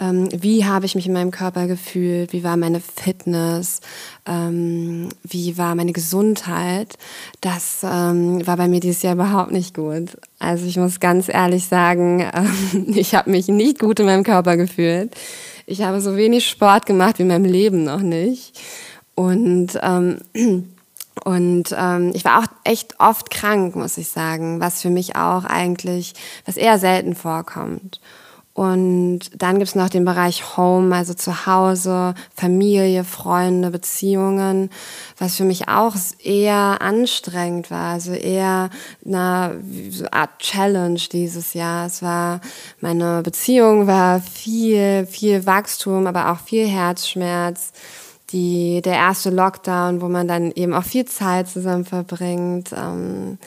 Ähm, 0.00 0.28
wie 0.32 0.64
habe 0.64 0.86
ich 0.86 0.94
mich 0.94 1.06
in 1.06 1.12
meinem 1.12 1.30
Körper 1.30 1.66
gefühlt? 1.66 2.32
Wie 2.32 2.44
war 2.44 2.56
meine 2.56 2.80
Fitness? 2.80 3.80
Ähm, 4.26 5.10
wie 5.22 5.58
war 5.58 5.74
meine 5.74 5.92
Gesundheit? 5.92 6.96
Das 7.42 7.80
ähm, 7.82 8.46
war 8.46 8.56
bei 8.56 8.68
mir 8.68 8.80
dieses 8.80 9.02
Jahr 9.02 9.14
überhaupt 9.14 9.52
nicht 9.52 9.74
gut. 9.74 10.16
Also 10.38 10.66
ich 10.66 10.78
muss 10.78 10.98
ganz 10.98 11.28
ehrlich 11.28 11.66
sagen, 11.66 12.20
ähm, 12.34 12.86
ich 12.94 13.14
habe 13.14 13.30
mich 13.30 13.48
nicht 13.48 13.78
gut 13.78 14.00
in 14.00 14.06
meinem 14.06 14.24
Körper 14.24 14.56
gefühlt. 14.56 15.14
Ich 15.66 15.82
habe 15.82 16.00
so 16.00 16.16
wenig 16.16 16.48
Sport 16.48 16.86
gemacht 16.86 17.18
wie 17.18 17.22
in 17.22 17.28
meinem 17.28 17.44
Leben 17.44 17.84
noch 17.84 18.00
nicht. 18.00 18.58
Und 19.14 19.78
ähm, 19.82 20.18
und 21.24 21.74
ähm, 21.76 22.12
ich 22.14 22.24
war 22.24 22.38
auch 22.40 22.46
echt 22.64 23.00
oft 23.00 23.30
krank, 23.30 23.76
muss 23.76 23.98
ich 23.98 24.08
sagen, 24.08 24.60
was 24.60 24.82
für 24.82 24.90
mich 24.90 25.16
auch 25.16 25.44
eigentlich, 25.44 26.14
was 26.44 26.56
eher 26.56 26.78
selten 26.78 27.14
vorkommt. 27.14 28.00
Und 28.58 29.20
dann 29.40 29.60
gibt's 29.60 29.76
noch 29.76 29.88
den 29.88 30.04
Bereich 30.04 30.56
Home, 30.56 30.92
also 30.92 31.14
zu 31.14 31.46
Hause, 31.46 32.14
Familie, 32.34 33.04
Freunde, 33.04 33.70
Beziehungen, 33.70 34.70
was 35.16 35.36
für 35.36 35.44
mich 35.44 35.68
auch 35.68 35.94
eher 36.24 36.78
anstrengend 36.80 37.70
war, 37.70 37.92
also 37.92 38.10
eher 38.10 38.70
eine 39.06 39.62
so 39.90 40.06
Art 40.10 40.40
Challenge 40.40 40.98
dieses 41.12 41.54
Jahr. 41.54 41.86
Es 41.86 42.02
war, 42.02 42.40
meine 42.80 43.22
Beziehung 43.22 43.86
war 43.86 44.20
viel, 44.20 45.06
viel 45.06 45.46
Wachstum, 45.46 46.08
aber 46.08 46.32
auch 46.32 46.40
viel 46.40 46.66
Herzschmerz 46.66 47.72
die, 48.30 48.82
der 48.82 48.94
erste 48.94 49.30
Lockdown, 49.30 50.02
wo 50.02 50.08
man 50.08 50.28
dann 50.28 50.52
eben 50.52 50.74
auch 50.74 50.84
viel 50.84 51.06
Zeit 51.06 51.48
zusammen 51.48 51.84
verbringt. 51.84 52.70
Ähm, 52.72 53.38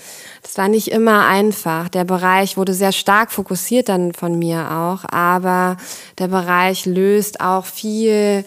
das 0.41 0.57
war 0.57 0.67
nicht 0.67 0.89
immer 0.89 1.27
einfach. 1.27 1.89
Der 1.89 2.03
Bereich 2.03 2.57
wurde 2.57 2.73
sehr 2.73 2.91
stark 2.91 3.31
fokussiert 3.31 3.89
dann 3.89 4.13
von 4.13 4.39
mir 4.39 4.71
auch, 4.71 5.05
aber 5.11 5.77
der 6.17 6.29
Bereich 6.29 6.85
löst 6.85 7.41
auch 7.41 7.65
viel, 7.65 8.43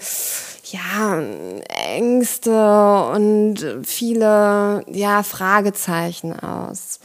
ja, 0.65 1.23
Ängste 1.97 3.05
und 3.13 3.65
viele, 3.85 4.85
ja, 4.91 5.23
Fragezeichen 5.23 6.39
aus. 6.39 6.99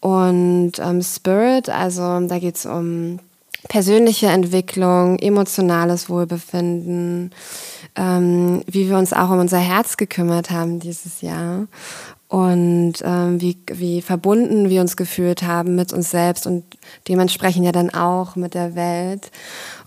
Und 0.00 0.72
ähm, 0.78 1.02
Spirit, 1.02 1.68
also 1.68 2.20
da 2.20 2.38
geht's 2.38 2.66
um 2.66 3.18
persönliche 3.68 4.28
Entwicklung, 4.28 5.18
emotionales 5.18 6.08
Wohlbefinden, 6.08 7.32
ähm, 7.96 8.62
wie 8.66 8.88
wir 8.88 8.96
uns 8.96 9.12
auch 9.12 9.30
um 9.30 9.38
unser 9.38 9.58
Herz 9.58 9.96
gekümmert 9.96 10.50
haben 10.50 10.80
dieses 10.80 11.20
Jahr 11.20 11.66
und 12.30 12.94
ähm, 13.02 13.40
wie, 13.40 13.58
wie 13.72 14.02
verbunden 14.02 14.68
wir 14.68 14.80
uns 14.80 14.96
gefühlt 14.96 15.42
haben 15.42 15.74
mit 15.74 15.92
uns 15.92 16.10
selbst 16.10 16.46
und 16.46 16.64
dementsprechend 17.08 17.64
ja 17.64 17.72
dann 17.72 17.90
auch 17.90 18.36
mit 18.36 18.54
der 18.54 18.76
Welt. 18.76 19.32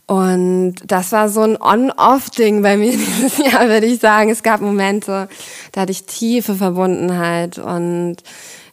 Und 0.06 0.76
das 0.86 1.14
war 1.14 1.30
so 1.30 1.42
ein 1.42 1.60
On-Off-Ding 1.60 2.62
bei 2.62 2.76
mir 2.76 2.92
dieses 2.98 3.38
Jahr, 3.38 3.70
würde 3.70 3.86
ich 3.86 4.02
sagen. 4.02 4.30
Es 4.30 4.44
gab 4.44 4.60
Momente, 4.60 5.30
da 5.72 5.82
hatte 5.82 5.94
ich 5.94 6.04
tiefe 6.04 6.56
Verbundenheit 6.56 7.58
und 7.58 8.18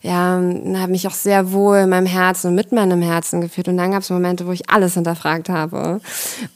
ja, 0.03 0.41
habe 0.41 0.93
mich 0.93 1.07
auch 1.07 1.15
sehr 1.15 1.53
wohl 1.53 1.79
in 1.79 1.91
meinem 1.91 2.07
Herzen 2.07 2.49
und 2.49 2.55
mit 2.55 2.73
meinem 2.73 3.03
Herzen 3.03 3.43
gefühlt. 3.43 3.69
Und 3.69 3.77
dann 3.77 3.91
gab 3.91 4.03
es 4.03 4.09
Momente, 4.09 4.47
wo 4.47 4.53
ich 4.53 4.71
alles 4.71 4.95
hinterfragt 4.95 5.51
habe 5.51 6.01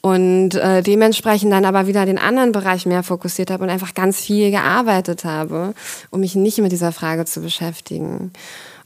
und 0.00 0.54
äh, 0.54 0.82
dementsprechend 0.82 1.52
dann 1.52 1.66
aber 1.66 1.86
wieder 1.86 2.06
den 2.06 2.18
anderen 2.18 2.52
Bereich 2.52 2.86
mehr 2.86 3.02
fokussiert 3.02 3.50
habe 3.50 3.64
und 3.64 3.70
einfach 3.70 3.92
ganz 3.92 4.20
viel 4.20 4.50
gearbeitet 4.50 5.24
habe, 5.24 5.74
um 6.10 6.20
mich 6.20 6.34
nicht 6.34 6.58
mit 6.58 6.72
dieser 6.72 6.92
Frage 6.92 7.26
zu 7.26 7.42
beschäftigen. 7.42 8.32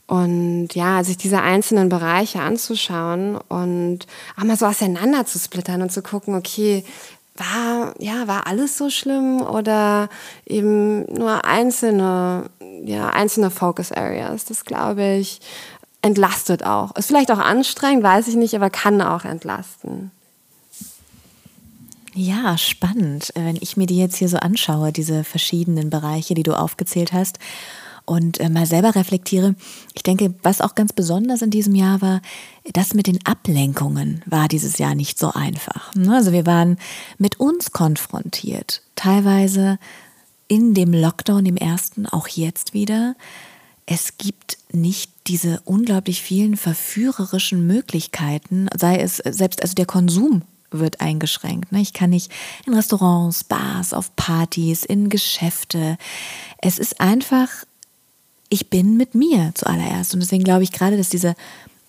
Und 0.07 0.69
ja, 0.73 1.03
sich 1.03 1.17
diese 1.17 1.41
einzelnen 1.41 1.87
Bereiche 1.87 2.41
anzuschauen 2.41 3.37
und 3.37 4.07
auch 4.37 4.43
mal 4.43 4.57
so 4.57 4.65
auseinander 4.65 5.25
zu 5.25 5.37
splittern 5.37 5.83
und 5.83 5.91
zu 5.91 6.01
gucken, 6.01 6.33
okay, 6.33 6.83
war, 7.39 7.93
ja, 7.99 8.27
war 8.27 8.47
alles 8.47 8.77
so 8.77 8.89
schlimm 8.89 9.41
oder 9.41 10.09
eben 10.45 11.05
nur 11.05 11.45
einzelne, 11.45 12.49
ja, 12.83 13.09
einzelne 13.09 13.49
Focus 13.49 13.91
Areas? 13.91 14.45
Das 14.45 14.65
glaube 14.65 15.17
ich 15.17 15.39
entlastet 16.01 16.65
auch. 16.65 16.95
Ist 16.95 17.07
vielleicht 17.07 17.31
auch 17.31 17.39
anstrengend, 17.39 18.03
weiß 18.03 18.27
ich 18.27 18.35
nicht, 18.35 18.55
aber 18.55 18.69
kann 18.69 19.01
auch 19.01 19.25
entlasten. 19.25 20.11
Ja, 22.13 22.57
spannend. 22.57 23.31
Wenn 23.35 23.57
ich 23.61 23.77
mir 23.77 23.85
die 23.85 23.97
jetzt 23.97 24.17
hier 24.17 24.29
so 24.29 24.37
anschaue, 24.37 24.91
diese 24.91 25.23
verschiedenen 25.23 25.89
Bereiche, 25.89 26.33
die 26.33 26.43
du 26.43 26.53
aufgezählt 26.53 27.13
hast 27.13 27.39
und 28.09 28.39
äh, 28.39 28.49
mal 28.49 28.65
selber 28.65 28.95
reflektiere. 28.95 29.55
Ich 29.93 30.03
denke, 30.03 30.33
was 30.41 30.61
auch 30.61 30.75
ganz 30.75 30.93
besonders 30.93 31.41
in 31.41 31.51
diesem 31.51 31.75
Jahr 31.75 32.01
war, 32.01 32.21
das 32.73 32.93
mit 32.93 33.07
den 33.07 33.23
Ablenkungen 33.25 34.21
war 34.25 34.47
dieses 34.47 34.79
Jahr 34.79 34.95
nicht 34.95 35.19
so 35.19 35.31
einfach. 35.31 35.93
Ne? 35.95 36.15
Also 36.15 36.31
wir 36.31 36.45
waren 36.45 36.77
mit 37.17 37.39
uns 37.39 37.71
konfrontiert, 37.71 38.81
teilweise 38.95 39.77
in 40.47 40.73
dem 40.73 40.93
Lockdown, 40.93 41.45
im 41.45 41.57
ersten, 41.57 42.07
auch 42.07 42.27
jetzt 42.27 42.73
wieder. 42.73 43.15
Es 43.85 44.17
gibt 44.17 44.57
nicht 44.71 45.11
diese 45.27 45.61
unglaublich 45.65 46.21
vielen 46.21 46.57
verführerischen 46.57 47.67
Möglichkeiten, 47.67 48.67
sei 48.75 48.97
es 48.97 49.17
selbst 49.17 49.61
also 49.61 49.75
der 49.75 49.85
Konsum 49.85 50.41
wird 50.71 51.01
eingeschränkt. 51.01 51.71
Ne? 51.71 51.81
Ich 51.81 51.93
kann 51.93 52.11
nicht 52.11 52.31
in 52.65 52.73
Restaurants, 52.73 53.43
Bars, 53.43 53.93
auf 53.93 54.15
Partys, 54.15 54.83
in 54.83 55.09
Geschäfte. 55.09 55.97
Es 56.61 56.77
ist 56.77 57.01
einfach 57.01 57.49
ich 58.49 58.69
bin 58.69 58.97
mit 58.97 59.15
mir 59.15 59.51
zuallererst. 59.53 60.13
Und 60.13 60.21
deswegen 60.21 60.43
glaube 60.43 60.63
ich 60.63 60.71
gerade, 60.71 60.97
dass 60.97 61.09
diese, 61.09 61.35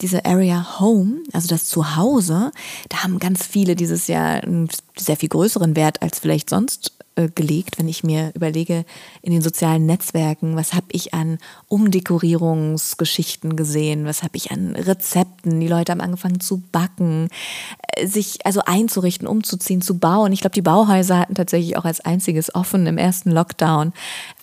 diese 0.00 0.24
Area 0.24 0.78
Home, 0.78 1.22
also 1.32 1.48
das 1.48 1.66
Zuhause, 1.66 2.52
da 2.88 3.02
haben 3.02 3.18
ganz 3.18 3.46
viele 3.46 3.76
dieses 3.76 4.06
Jahr 4.06 4.42
einen 4.42 4.68
sehr 5.04 5.16
viel 5.16 5.28
größeren 5.28 5.76
Wert 5.76 6.02
als 6.02 6.18
vielleicht 6.18 6.50
sonst 6.50 6.92
äh, 7.16 7.28
gelegt, 7.28 7.78
wenn 7.78 7.88
ich 7.88 8.04
mir 8.04 8.30
überlege, 8.34 8.84
in 9.20 9.32
den 9.32 9.42
sozialen 9.42 9.84
Netzwerken, 9.84 10.56
was 10.56 10.74
habe 10.74 10.86
ich 10.92 11.12
an 11.12 11.38
Umdekorierungsgeschichten 11.68 13.56
gesehen, 13.56 14.04
was 14.04 14.22
habe 14.22 14.36
ich 14.36 14.52
an 14.52 14.76
Rezepten, 14.76 15.58
die 15.60 15.68
Leute 15.68 15.92
haben 15.92 16.00
angefangen 16.00 16.40
zu 16.40 16.62
backen, 16.72 17.28
äh, 17.96 18.06
sich 18.06 18.46
also 18.46 18.62
einzurichten, 18.64 19.26
umzuziehen, 19.26 19.82
zu 19.82 19.98
bauen. 19.98 20.32
Ich 20.32 20.40
glaube, 20.40 20.54
die 20.54 20.62
Bauhäuser 20.62 21.18
hatten 21.18 21.34
tatsächlich 21.34 21.76
auch 21.76 21.84
als 21.84 22.00
einziges 22.00 22.54
offen 22.54 22.86
im 22.86 22.96
ersten 22.96 23.32
Lockdown. 23.32 23.92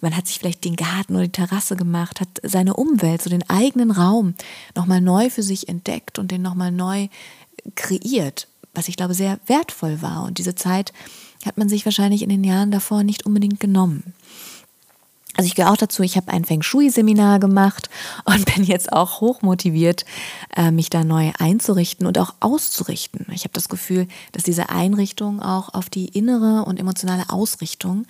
Man 0.01 0.15
hat 0.15 0.27
sich 0.27 0.39
vielleicht 0.39 0.65
den 0.65 0.75
Garten 0.75 1.15
oder 1.15 1.23
die 1.23 1.31
Terrasse 1.31 1.77
gemacht, 1.77 2.19
hat 2.19 2.29
seine 2.43 2.75
Umwelt, 2.75 3.21
so 3.21 3.29
den 3.29 3.49
eigenen 3.49 3.91
Raum 3.91 4.35
nochmal 4.75 5.01
neu 5.01 5.29
für 5.29 5.43
sich 5.43 5.69
entdeckt 5.69 6.19
und 6.19 6.31
den 6.31 6.41
nochmal 6.41 6.71
neu 6.71 7.07
kreiert, 7.75 8.47
was 8.77 8.87
ich 8.87 8.95
glaube 8.95 9.15
sehr 9.15 9.39
wertvoll 9.47 10.01
war. 10.01 10.23
Und 10.23 10.37
diese 10.37 10.55
Zeit 10.55 10.93
hat 11.45 11.57
man 11.57 11.67
sich 11.67 11.83
wahrscheinlich 11.83 12.21
in 12.21 12.29
den 12.29 12.43
Jahren 12.43 12.71
davor 12.71 13.03
nicht 13.03 13.25
unbedingt 13.25 13.59
genommen. 13.59 14.13
Also 15.35 15.47
ich 15.47 15.55
gehöre 15.55 15.71
auch 15.71 15.77
dazu, 15.77 16.01
ich 16.01 16.17
habe 16.17 16.31
ein 16.31 16.45
Feng 16.45 16.63
Shui-Seminar 16.63 17.39
gemacht 17.39 17.89
und 18.25 18.53
bin 18.53 18.63
jetzt 18.63 18.93
auch 18.93 19.19
hochmotiviert, 19.21 20.05
äh, 20.55 20.71
mich 20.71 20.89
da 20.89 21.03
neu 21.03 21.31
einzurichten 21.39 22.05
und 22.05 22.17
auch 22.19 22.35
auszurichten. 22.39 23.25
Ich 23.33 23.43
habe 23.43 23.53
das 23.53 23.69
Gefühl, 23.69 24.07
dass 24.31 24.43
diese 24.43 24.69
Einrichtung 24.69 25.41
auch 25.41 25.73
auf 25.73 25.89
die 25.89 26.07
innere 26.07 26.65
und 26.65 26.79
emotionale 26.79 27.29
Ausrichtung 27.29 28.05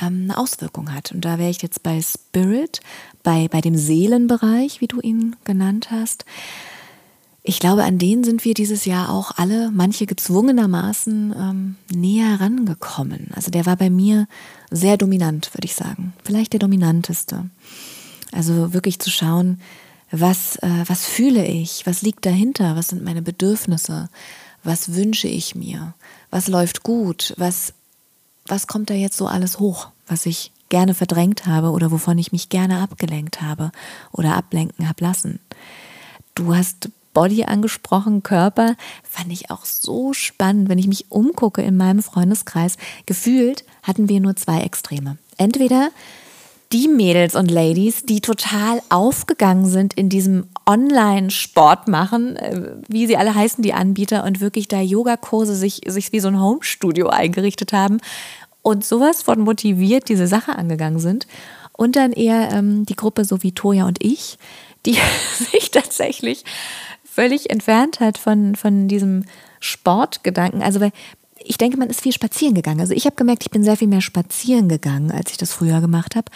ähm, 0.00 0.24
eine 0.24 0.38
Auswirkung 0.38 0.94
hat. 0.94 1.12
Und 1.12 1.24
da 1.24 1.38
wäre 1.38 1.50
ich 1.50 1.62
jetzt 1.62 1.82
bei 1.82 2.00
Spirit, 2.00 2.80
bei, 3.22 3.48
bei 3.48 3.60
dem 3.60 3.76
Seelenbereich, 3.76 4.80
wie 4.80 4.88
du 4.88 5.00
ihn 5.00 5.36
genannt 5.44 5.90
hast. 5.90 6.24
Ich 7.42 7.60
glaube, 7.60 7.84
an 7.84 7.98
denen 7.98 8.24
sind 8.24 8.44
wir 8.44 8.52
dieses 8.52 8.84
Jahr 8.84 9.10
auch 9.10 9.32
alle, 9.36 9.70
manche 9.70 10.06
gezwungenermaßen, 10.06 11.34
ähm, 11.38 11.76
näher 11.90 12.40
rangekommen. 12.40 13.28
Also 13.34 13.50
der 13.50 13.64
war 13.64 13.76
bei 13.76 13.90
mir 13.90 14.26
sehr 14.70 14.96
dominant, 14.96 15.54
würde 15.54 15.64
ich 15.64 15.74
sagen. 15.74 16.12
Vielleicht 16.24 16.52
der 16.52 16.60
dominanteste. 16.60 17.48
Also 18.32 18.74
wirklich 18.74 18.98
zu 18.98 19.10
schauen, 19.10 19.60
was, 20.10 20.56
äh, 20.56 20.84
was 20.86 21.06
fühle 21.06 21.46
ich, 21.46 21.86
was 21.86 22.02
liegt 22.02 22.26
dahinter, 22.26 22.76
was 22.76 22.88
sind 22.88 23.04
meine 23.04 23.22
Bedürfnisse, 23.22 24.08
was 24.64 24.94
wünsche 24.94 25.28
ich 25.28 25.54
mir, 25.54 25.94
was 26.30 26.48
läuft 26.48 26.82
gut, 26.82 27.34
was, 27.36 27.72
was 28.46 28.66
kommt 28.66 28.90
da 28.90 28.94
jetzt 28.94 29.16
so 29.16 29.26
alles 29.26 29.58
hoch, 29.58 29.88
was 30.06 30.26
ich 30.26 30.52
gerne 30.68 30.94
verdrängt 30.94 31.46
habe 31.46 31.70
oder 31.70 31.90
wovon 31.90 32.18
ich 32.18 32.32
mich 32.32 32.48
gerne 32.48 32.80
abgelenkt 32.80 33.40
habe 33.40 33.70
oder 34.12 34.36
ablenken 34.36 34.88
habe 34.88 35.04
lassen. 35.04 35.40
Du 36.34 36.54
hast 36.54 36.90
Body 37.12 37.44
angesprochen, 37.44 38.22
Körper, 38.22 38.76
fand 39.02 39.32
ich 39.32 39.50
auch 39.50 39.64
so 39.64 40.12
spannend, 40.12 40.68
wenn 40.68 40.78
ich 40.78 40.86
mich 40.86 41.10
umgucke 41.10 41.62
in 41.62 41.76
meinem 41.76 42.02
Freundeskreis. 42.02 42.76
Gefühlt 43.06 43.64
hatten 43.82 44.08
wir 44.08 44.20
nur 44.20 44.36
zwei 44.36 44.60
Extreme. 44.60 45.18
Entweder 45.36 45.90
die 46.72 46.88
Mädels 46.88 47.34
und 47.34 47.50
Ladies, 47.50 48.02
die 48.02 48.20
total 48.20 48.82
aufgegangen 48.90 49.66
sind 49.66 49.94
in 49.94 50.10
diesem 50.10 50.46
Online-Sport 50.66 51.88
machen, 51.88 52.36
äh, 52.36 52.76
wie 52.88 53.06
sie 53.06 53.16
alle 53.16 53.34
heißen, 53.34 53.62
die 53.62 53.72
Anbieter, 53.72 54.24
und 54.24 54.40
wirklich 54.40 54.68
da 54.68 54.80
Yogakurse 54.80 55.54
sich, 55.54 55.80
sich 55.86 56.12
wie 56.12 56.20
so 56.20 56.28
ein 56.28 56.40
Homestudio 56.40 57.08
eingerichtet 57.08 57.72
haben 57.72 57.98
und 58.62 58.84
sowas 58.84 59.22
von 59.22 59.40
motiviert 59.40 60.08
diese 60.08 60.26
Sache 60.26 60.56
angegangen 60.56 61.00
sind. 61.00 61.26
Und 61.72 61.96
dann 61.96 62.12
eher 62.12 62.52
ähm, 62.52 62.84
die 62.84 62.96
Gruppe 62.96 63.24
so 63.24 63.42
wie 63.42 63.52
Toja 63.52 63.86
und 63.86 64.04
ich, 64.04 64.36
die 64.84 64.98
sich 65.52 65.70
tatsächlich 65.70 66.44
völlig 67.18 67.50
entfernt 67.50 67.98
hat 67.98 68.16
von, 68.16 68.54
von 68.54 68.86
diesem 68.86 69.24
Sportgedanken. 69.58 70.62
Also 70.62 70.78
weil 70.78 70.92
ich 71.36 71.58
denke, 71.58 71.76
man 71.76 71.90
ist 71.90 72.00
viel 72.00 72.12
spazieren 72.12 72.54
gegangen. 72.54 72.80
Also 72.80 72.94
ich 72.94 73.06
habe 73.06 73.16
gemerkt, 73.16 73.42
ich 73.42 73.50
bin 73.50 73.64
sehr 73.64 73.76
viel 73.76 73.88
mehr 73.88 74.02
spazieren 74.02 74.68
gegangen, 74.68 75.10
als 75.10 75.32
ich 75.32 75.36
das 75.36 75.52
früher 75.52 75.80
gemacht 75.80 76.14
habe. 76.14 76.30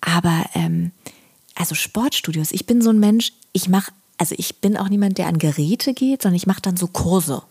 Aber 0.00 0.44
ähm, 0.54 0.90
also 1.54 1.76
Sportstudios, 1.76 2.50
ich 2.50 2.66
bin 2.66 2.82
so 2.82 2.90
ein 2.90 2.98
Mensch, 2.98 3.34
ich 3.52 3.68
mache, 3.68 3.92
also 4.18 4.34
ich 4.36 4.56
bin 4.56 4.76
auch 4.76 4.88
niemand, 4.88 5.16
der 5.18 5.28
an 5.28 5.38
Geräte 5.38 5.94
geht, 5.94 6.22
sondern 6.22 6.36
ich 6.36 6.48
mache 6.48 6.62
dann 6.62 6.76
so 6.76 6.88
Kurse. 6.88 7.42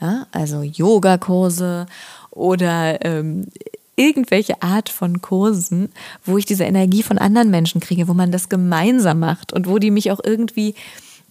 Ja? 0.00 0.26
Also 0.32 0.62
Yogakurse 0.62 1.84
oder 2.30 3.04
ähm, 3.04 3.48
irgendwelche 3.96 4.62
Art 4.62 4.88
von 4.88 5.20
Kursen, 5.20 5.90
wo 6.24 6.38
ich 6.38 6.46
diese 6.46 6.64
Energie 6.64 7.02
von 7.02 7.18
anderen 7.18 7.50
Menschen 7.50 7.82
kriege, 7.82 8.08
wo 8.08 8.14
man 8.14 8.32
das 8.32 8.48
gemeinsam 8.48 9.18
macht 9.18 9.52
und 9.52 9.68
wo 9.68 9.78
die 9.78 9.90
mich 9.90 10.10
auch 10.10 10.20
irgendwie 10.24 10.74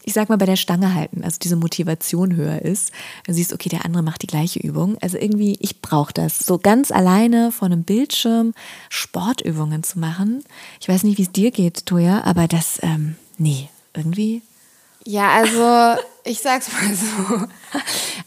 ich 0.04 0.14
sag 0.14 0.30
mal, 0.30 0.38
bei 0.38 0.46
der 0.46 0.56
Stange 0.56 0.94
halten, 0.94 1.24
also 1.24 1.38
diese 1.42 1.56
Motivation 1.56 2.36
höher 2.36 2.62
ist. 2.62 2.92
Du 3.28 3.34
siehst, 3.34 3.54
okay, 3.54 3.70
der 3.70 3.86
andere 3.86 4.04
macht 4.04 4.22
die 4.22 4.28
gleiche 4.28 4.60
Übung. 4.60 4.98
Also 5.02 5.18
irgendwie, 5.18 5.58
ich 5.60 5.82
brauche 5.82 6.14
das. 6.14 6.40
So 6.40 6.58
ganz 6.58 6.92
alleine 6.92 7.52
vor 7.52 7.68
einem 7.68 7.84
Bildschirm 7.84 8.54
Sportübungen 8.90 9.84
zu 9.84 10.00
machen. 10.00 10.44
Ich 10.80 10.90
weiß 10.90 11.04
nicht, 11.04 11.18
wie 11.18 11.24
es 11.24 11.32
dir 11.32 11.52
geht, 11.52 11.86
Toja, 11.86 12.24
aber 12.24 12.48
das, 12.48 12.80
ähm, 12.82 13.16
nee, 13.38 13.70
irgendwie. 13.96 14.42
Ja, 15.06 15.32
also 15.32 16.02
ich 16.24 16.40
sag's 16.40 16.70
mal 16.72 16.96
so. 16.96 17.48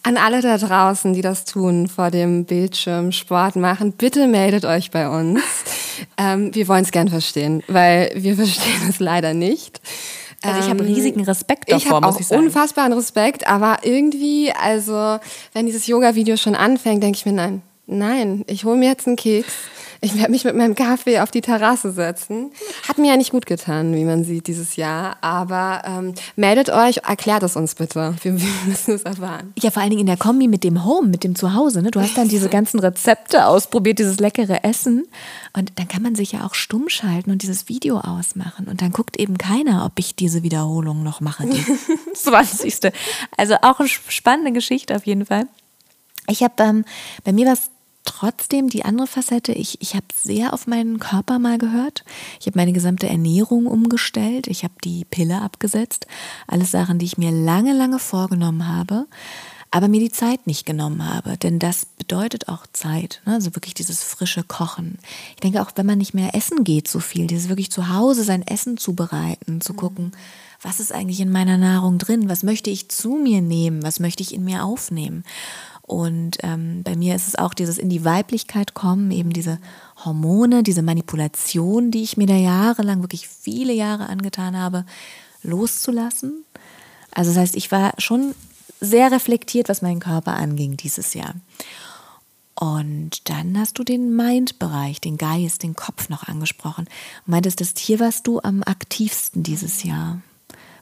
An 0.02 0.16
alle 0.16 0.42
da 0.42 0.58
draußen, 0.58 1.12
die 1.12 1.22
das 1.22 1.44
tun, 1.44 1.88
vor 1.88 2.10
dem 2.10 2.44
Bildschirm 2.44 3.12
Sport 3.12 3.56
machen, 3.56 3.92
bitte 3.92 4.26
meldet 4.26 4.64
euch 4.64 4.90
bei 4.90 5.08
uns. 5.08 5.40
Ähm, 6.18 6.52
wir 6.52 6.66
wollen 6.66 6.82
es 6.82 6.90
gern 6.90 7.08
verstehen, 7.08 7.62
weil 7.68 8.10
wir 8.16 8.34
verstehen 8.34 8.88
es 8.88 8.98
leider 8.98 9.32
nicht. 9.32 9.80
Also 10.44 10.60
ich 10.60 10.70
habe 10.70 10.84
ähm, 10.84 10.94
riesigen 10.94 11.24
Respekt 11.24 11.70
davor, 11.70 11.78
ich 11.78 11.90
habe 11.90 12.06
auch 12.06 12.20
ich 12.20 12.30
unfassbaren 12.30 12.92
Respekt, 12.92 13.46
aber 13.46 13.78
irgendwie, 13.82 14.52
also 14.52 15.18
wenn 15.52 15.66
dieses 15.66 15.86
Yoga-Video 15.86 16.36
schon 16.36 16.54
anfängt, 16.54 17.02
denke 17.02 17.16
ich 17.16 17.26
mir, 17.26 17.32
nein, 17.32 17.62
nein, 17.86 18.44
ich 18.46 18.64
hole 18.64 18.76
mir 18.76 18.88
jetzt 18.88 19.06
einen 19.06 19.16
Keks. 19.16 19.52
Ich 20.04 20.14
werde 20.18 20.30
mich 20.32 20.44
mit 20.44 20.54
meinem 20.54 20.74
Kaffee 20.74 21.20
auf 21.20 21.30
die 21.30 21.40
Terrasse 21.40 21.90
setzen. 21.90 22.50
Hat 22.86 22.98
mir 22.98 23.12
ja 23.12 23.16
nicht 23.16 23.30
gut 23.30 23.46
getan, 23.46 23.94
wie 23.94 24.04
man 24.04 24.22
sieht, 24.22 24.48
dieses 24.48 24.76
Jahr. 24.76 25.16
Aber 25.22 25.82
ähm, 25.86 26.14
meldet 26.36 26.68
euch, 26.68 26.98
erklärt 27.08 27.42
es 27.42 27.56
uns 27.56 27.74
bitte. 27.74 28.14
Wir, 28.22 28.38
wir, 28.38 28.48
müssen 28.66 28.96
es 28.96 29.04
erfahren. 29.04 29.54
Ja, 29.58 29.70
vor 29.70 29.80
allen 29.80 29.88
Dingen 29.88 30.02
in 30.02 30.06
der 30.06 30.18
Kombi 30.18 30.46
mit 30.46 30.62
dem 30.62 30.84
Home, 30.84 31.08
mit 31.08 31.24
dem 31.24 31.34
Zuhause. 31.34 31.80
Ne? 31.80 31.90
Du 31.90 32.02
hast 32.02 32.18
dann 32.18 32.28
diese 32.28 32.50
ganzen 32.50 32.80
Rezepte 32.80 33.46
ausprobiert, 33.46 33.98
dieses 33.98 34.20
leckere 34.20 34.62
Essen. 34.62 35.06
Und 35.56 35.72
dann 35.76 35.88
kann 35.88 36.02
man 36.02 36.14
sich 36.14 36.32
ja 36.32 36.44
auch 36.44 36.54
stumm 36.54 36.90
schalten 36.90 37.30
und 37.30 37.40
dieses 37.40 37.70
Video 37.70 37.98
ausmachen. 37.98 38.68
Und 38.68 38.82
dann 38.82 38.90
guckt 38.92 39.18
eben 39.18 39.38
keiner, 39.38 39.86
ob 39.86 39.92
ich 39.98 40.14
diese 40.14 40.42
Wiederholung 40.42 41.02
noch 41.02 41.22
mache. 41.22 41.46
Die 41.46 41.64
20. 42.14 42.92
Also 43.38 43.54
auch 43.62 43.80
eine 43.80 43.88
spannende 43.88 44.52
Geschichte 44.52 44.94
auf 44.94 45.06
jeden 45.06 45.24
Fall. 45.24 45.46
Ich 46.28 46.42
habe 46.42 46.54
ähm, 46.58 46.84
bei 47.24 47.32
mir 47.32 47.46
was 47.46 47.70
trotzdem 48.04 48.68
die 48.68 48.84
andere 48.84 49.06
Facette, 49.06 49.52
ich, 49.52 49.80
ich 49.80 49.94
habe 49.94 50.06
sehr 50.14 50.52
auf 50.52 50.66
meinen 50.66 50.98
Körper 50.98 51.38
mal 51.38 51.58
gehört. 51.58 52.04
Ich 52.40 52.46
habe 52.46 52.58
meine 52.58 52.72
gesamte 52.72 53.08
Ernährung 53.08 53.66
umgestellt. 53.66 54.46
Ich 54.46 54.64
habe 54.64 54.74
die 54.84 55.04
Pille 55.04 55.40
abgesetzt. 55.40 56.06
Alles 56.46 56.70
Sachen, 56.70 56.98
die 56.98 57.06
ich 57.06 57.18
mir 57.18 57.30
lange, 57.30 57.72
lange 57.72 57.98
vorgenommen 57.98 58.68
habe, 58.68 59.06
aber 59.70 59.88
mir 59.88 60.00
die 60.00 60.12
Zeit 60.12 60.46
nicht 60.46 60.66
genommen 60.66 61.04
habe. 61.04 61.36
Denn 61.36 61.58
das 61.58 61.86
bedeutet 61.86 62.48
auch 62.48 62.66
Zeit. 62.72 63.22
Ne? 63.26 63.34
Also 63.34 63.56
wirklich 63.56 63.74
dieses 63.74 64.02
frische 64.02 64.44
Kochen. 64.44 64.98
Ich 65.30 65.40
denke 65.40 65.62
auch, 65.62 65.72
wenn 65.74 65.86
man 65.86 65.98
nicht 65.98 66.14
mehr 66.14 66.34
essen 66.34 66.62
geht 66.62 66.88
so 66.88 67.00
viel, 67.00 67.26
dieses 67.26 67.48
wirklich 67.48 67.72
zu 67.72 67.88
Hause 67.88 68.22
sein 68.22 68.46
Essen 68.46 68.76
zubereiten, 68.76 69.60
zu 69.60 69.74
gucken, 69.74 70.12
was 70.62 70.80
ist 70.80 70.92
eigentlich 70.92 71.20
in 71.20 71.30
meiner 71.30 71.58
Nahrung 71.58 71.98
drin? 71.98 72.28
Was 72.28 72.42
möchte 72.42 72.70
ich 72.70 72.88
zu 72.88 73.16
mir 73.16 73.42
nehmen? 73.42 73.82
Was 73.82 74.00
möchte 74.00 74.22
ich 74.22 74.32
in 74.32 74.44
mir 74.44 74.64
aufnehmen? 74.64 75.24
Und 75.86 76.38
ähm, 76.42 76.82
bei 76.82 76.96
mir 76.96 77.14
ist 77.14 77.28
es 77.28 77.36
auch 77.36 77.52
dieses 77.52 77.76
in 77.76 77.90
die 77.90 78.06
Weiblichkeit 78.06 78.72
kommen, 78.72 79.10
eben 79.10 79.34
diese 79.34 79.58
Hormone, 80.02 80.62
diese 80.62 80.80
Manipulation, 80.80 81.90
die 81.90 82.02
ich 82.02 82.16
mir 82.16 82.26
da 82.26 82.36
jahrelang, 82.36 83.02
wirklich 83.02 83.28
viele 83.28 83.74
Jahre 83.74 84.08
angetan 84.08 84.56
habe, 84.56 84.86
loszulassen. 85.42 86.44
Also 87.10 87.32
das 87.32 87.38
heißt, 87.38 87.56
ich 87.56 87.70
war 87.70 87.92
schon 87.98 88.34
sehr 88.80 89.12
reflektiert, 89.12 89.68
was 89.68 89.82
meinen 89.82 90.00
Körper 90.00 90.34
anging 90.34 90.78
dieses 90.78 91.12
Jahr. 91.12 91.34
Und 92.54 93.28
dann 93.28 93.58
hast 93.58 93.78
du 93.78 93.84
den 93.84 94.16
Mind-Bereich, 94.16 95.02
den 95.02 95.18
Geist, 95.18 95.62
den 95.62 95.74
Kopf 95.74 96.08
noch 96.08 96.28
angesprochen. 96.28 96.88
Meintest, 97.26 97.60
das 97.60 97.74
hier 97.76 98.00
warst 98.00 98.26
du 98.26 98.40
am 98.40 98.62
aktivsten 98.62 99.42
dieses 99.42 99.82
Jahr. 99.82 100.22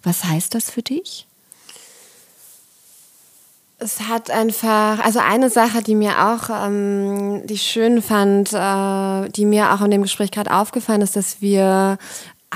Was 0.05 0.25
heißt 0.25 0.55
das 0.55 0.71
für 0.71 0.83
dich? 0.83 1.27
Es 3.83 4.01
hat 4.03 4.31
einfach, 4.31 5.01
also 5.05 5.19
eine 5.19 5.51
Sache, 5.51 5.83
die 5.83 5.97
mir 5.97 6.29
auch, 6.29 6.51
ähm, 6.51 7.43
die 7.47 7.55
ich 7.55 7.63
schön 7.63 8.01
fand, 8.01 8.53
äh, 8.53 9.29
die 9.31 9.45
mir 9.45 9.73
auch 9.73 9.81
in 9.81 9.91
dem 9.91 10.03
Gespräch 10.03 10.31
gerade 10.31 10.55
aufgefallen 10.55 11.03
ist, 11.03 11.17
dass 11.17 11.41
wir 11.41 11.99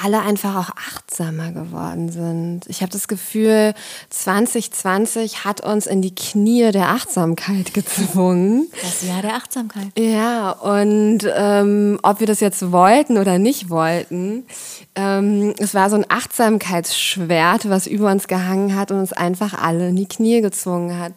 alle 0.02 0.20
einfach 0.20 0.56
auch 0.56 0.70
achtsamer 0.76 1.52
geworden 1.52 2.10
sind. 2.10 2.62
Ich 2.68 2.82
habe 2.82 2.92
das 2.92 3.08
Gefühl, 3.08 3.74
2020 4.10 5.44
hat 5.44 5.62
uns 5.62 5.86
in 5.86 6.02
die 6.02 6.14
Knie 6.14 6.70
der 6.70 6.90
Achtsamkeit 6.90 7.72
gezwungen. 7.72 8.68
Das 8.82 9.02
Jahr 9.02 9.22
der 9.22 9.34
Achtsamkeit. 9.34 9.86
Ja, 9.98 10.50
und 10.50 11.20
ähm, 11.34 11.98
ob 12.02 12.20
wir 12.20 12.26
das 12.26 12.40
jetzt 12.40 12.72
wollten 12.72 13.16
oder 13.16 13.38
nicht 13.38 13.70
wollten, 13.70 14.44
ähm, 14.94 15.54
es 15.58 15.74
war 15.74 15.88
so 15.88 15.96
ein 15.96 16.06
Achtsamkeitsschwert, 16.08 17.68
was 17.68 17.86
über 17.86 18.10
uns 18.10 18.28
gehangen 18.28 18.76
hat 18.76 18.90
und 18.90 18.98
uns 18.98 19.12
einfach 19.12 19.54
alle 19.54 19.88
in 19.88 19.96
die 19.96 20.08
Knie 20.08 20.42
gezwungen 20.42 20.98
hat. 20.98 21.12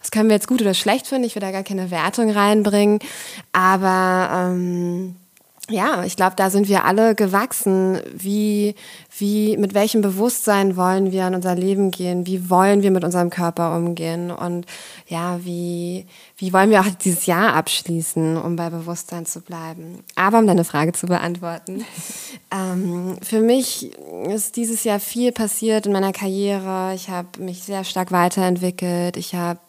Das 0.00 0.10
können 0.10 0.28
wir 0.28 0.34
jetzt 0.34 0.48
gut 0.48 0.60
oder 0.60 0.74
schlecht 0.74 1.06
finden, 1.06 1.24
ich 1.24 1.34
will 1.34 1.40
da 1.40 1.52
gar 1.52 1.62
keine 1.62 1.90
Wertung 1.90 2.30
reinbringen, 2.30 2.98
aber... 3.52 4.50
Ähm, 4.50 5.16
ja, 5.70 6.04
ich 6.04 6.16
glaube, 6.16 6.36
da 6.36 6.50
sind 6.50 6.68
wir 6.68 6.84
alle 6.84 7.14
gewachsen. 7.14 7.98
Wie, 8.12 8.74
wie, 9.16 9.56
mit 9.56 9.72
welchem 9.72 10.02
Bewusstsein 10.02 10.76
wollen 10.76 11.10
wir 11.10 11.24
an 11.24 11.34
unser 11.34 11.54
Leben 11.54 11.90
gehen? 11.90 12.26
Wie 12.26 12.50
wollen 12.50 12.82
wir 12.82 12.90
mit 12.90 13.02
unserem 13.02 13.30
Körper 13.30 13.74
umgehen? 13.74 14.30
Und 14.30 14.66
ja, 15.06 15.42
wie, 15.42 16.06
wie 16.36 16.52
wollen 16.52 16.68
wir 16.68 16.80
auch 16.80 16.88
dieses 17.02 17.24
Jahr 17.24 17.54
abschließen, 17.54 18.36
um 18.36 18.56
bei 18.56 18.68
Bewusstsein 18.68 19.24
zu 19.24 19.40
bleiben? 19.40 20.04
Aber 20.16 20.38
um 20.38 20.46
deine 20.46 20.64
Frage 20.64 20.92
zu 20.92 21.06
beantworten. 21.06 21.86
ähm, 22.52 23.16
für 23.22 23.40
mich 23.40 23.90
ist 24.28 24.56
dieses 24.56 24.84
Jahr 24.84 25.00
viel 25.00 25.32
passiert 25.32 25.86
in 25.86 25.92
meiner 25.92 26.12
Karriere. 26.12 26.92
Ich 26.94 27.08
habe 27.08 27.28
mich 27.38 27.62
sehr 27.62 27.84
stark 27.84 28.12
weiterentwickelt. 28.12 29.16
Ich 29.16 29.34
habe 29.34 29.60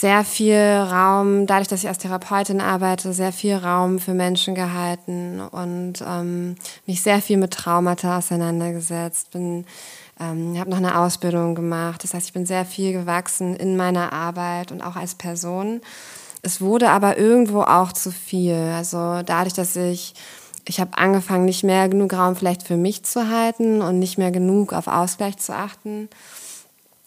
sehr 0.00 0.24
viel 0.24 0.56
Raum, 0.56 1.46
dadurch, 1.46 1.68
dass 1.68 1.82
ich 1.82 1.88
als 1.88 1.98
Therapeutin 1.98 2.62
arbeite, 2.62 3.12
sehr 3.12 3.30
viel 3.30 3.56
Raum 3.56 3.98
für 3.98 4.14
Menschen 4.14 4.54
gehalten 4.54 5.40
und 5.40 6.02
ähm, 6.06 6.56
mich 6.86 7.02
sehr 7.02 7.20
viel 7.20 7.36
mit 7.36 7.52
Traumata 7.52 8.16
auseinandergesetzt. 8.16 9.32
Bin, 9.32 9.66
ähm, 10.18 10.58
habe 10.58 10.70
noch 10.70 10.78
eine 10.78 10.98
Ausbildung 10.98 11.54
gemacht. 11.54 12.02
Das 12.04 12.14
heißt, 12.14 12.26
ich 12.26 12.32
bin 12.32 12.46
sehr 12.46 12.64
viel 12.64 12.94
gewachsen 12.94 13.54
in 13.54 13.76
meiner 13.76 14.14
Arbeit 14.14 14.72
und 14.72 14.80
auch 14.80 14.96
als 14.96 15.14
Person. 15.14 15.82
Es 16.40 16.62
wurde 16.62 16.88
aber 16.88 17.18
irgendwo 17.18 17.60
auch 17.60 17.92
zu 17.92 18.10
viel. 18.10 18.72
Also 18.74 19.20
dadurch, 19.22 19.54
dass 19.54 19.76
ich 19.76 20.14
ich 20.64 20.80
habe 20.80 20.96
angefangen, 20.96 21.44
nicht 21.44 21.64
mehr 21.64 21.88
genug 21.88 22.14
Raum 22.14 22.36
vielleicht 22.36 22.62
für 22.62 22.76
mich 22.76 23.02
zu 23.02 23.28
halten 23.28 23.82
und 23.82 23.98
nicht 23.98 24.16
mehr 24.16 24.30
genug 24.30 24.72
auf 24.72 24.86
Ausgleich 24.86 25.36
zu 25.36 25.54
achten 25.54 26.08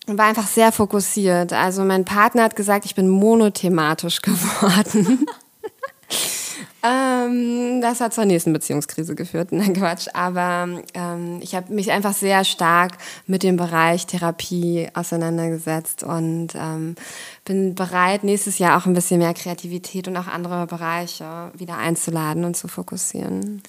war 0.08 0.26
einfach 0.26 0.48
sehr 0.48 0.72
fokussiert. 0.72 1.54
Also 1.54 1.84
mein 1.84 2.06
Partner 2.06 2.44
hat 2.44 2.56
gesagt, 2.56 2.86
ich 2.86 2.96
bin 2.96 3.10
monothematisch 3.10 4.22
geworden. 4.22 5.26
ähm, 6.84 7.82
das 7.82 8.02
hat 8.02 8.14
zur 8.14 8.26
nächsten 8.26 8.54
Beziehungskrise 8.54 9.16
geführt. 9.16 9.52
Nein, 9.52 9.74
Quatsch. 9.74 10.08
Aber 10.14 10.68
ähm, 10.94 11.40
ich 11.42 11.56
habe 11.56 11.74
mich 11.74 11.92
einfach 11.92 12.14
sehr 12.14 12.44
stark 12.44 12.98
mit 13.28 13.44
dem 13.44 13.58
Bereich 13.58 14.06
Therapie 14.06 14.90
auseinandergesetzt 14.94 16.04
und 16.04 16.50
ähm, 16.56 16.96
bin 17.44 17.76
bereit, 17.76 18.24
nächstes 18.24 18.60
Jahr 18.60 18.78
auch 18.78 18.86
ein 18.86 18.94
bisschen 18.94 19.20
mehr 19.20 19.34
Kreativität 19.34 20.08
und 20.08 20.18
auch 20.18 20.28
andere 20.28 20.68
Bereiche 20.68 21.52
wieder 21.56 21.78
einzuladen 21.78 22.46
und 22.46 22.56
zu 22.56 22.68
fokussieren. 22.68 23.62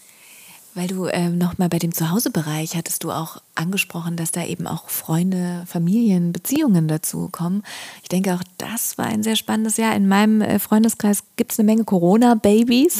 Weil 0.76 0.88
du 0.88 1.06
ähm, 1.06 1.38
nochmal 1.38 1.70
bei 1.70 1.78
dem 1.78 1.94
Zuhausebereich 1.94 2.76
hattest 2.76 3.02
du 3.02 3.10
auch 3.10 3.38
angesprochen, 3.54 4.16
dass 4.16 4.30
da 4.30 4.44
eben 4.44 4.66
auch 4.66 4.90
Freunde, 4.90 5.64
Familien, 5.66 6.32
Beziehungen 6.32 6.86
dazu 6.86 7.30
kommen. 7.32 7.62
Ich 8.02 8.10
denke, 8.10 8.34
auch 8.34 8.42
das 8.58 8.98
war 8.98 9.06
ein 9.06 9.22
sehr 9.22 9.36
spannendes 9.36 9.78
Jahr. 9.78 9.96
In 9.96 10.06
meinem 10.06 10.42
äh, 10.42 10.58
Freundeskreis 10.58 11.24
gibt 11.36 11.52
es 11.52 11.58
eine 11.58 11.64
Menge 11.64 11.84
Corona-Babys. 11.84 12.98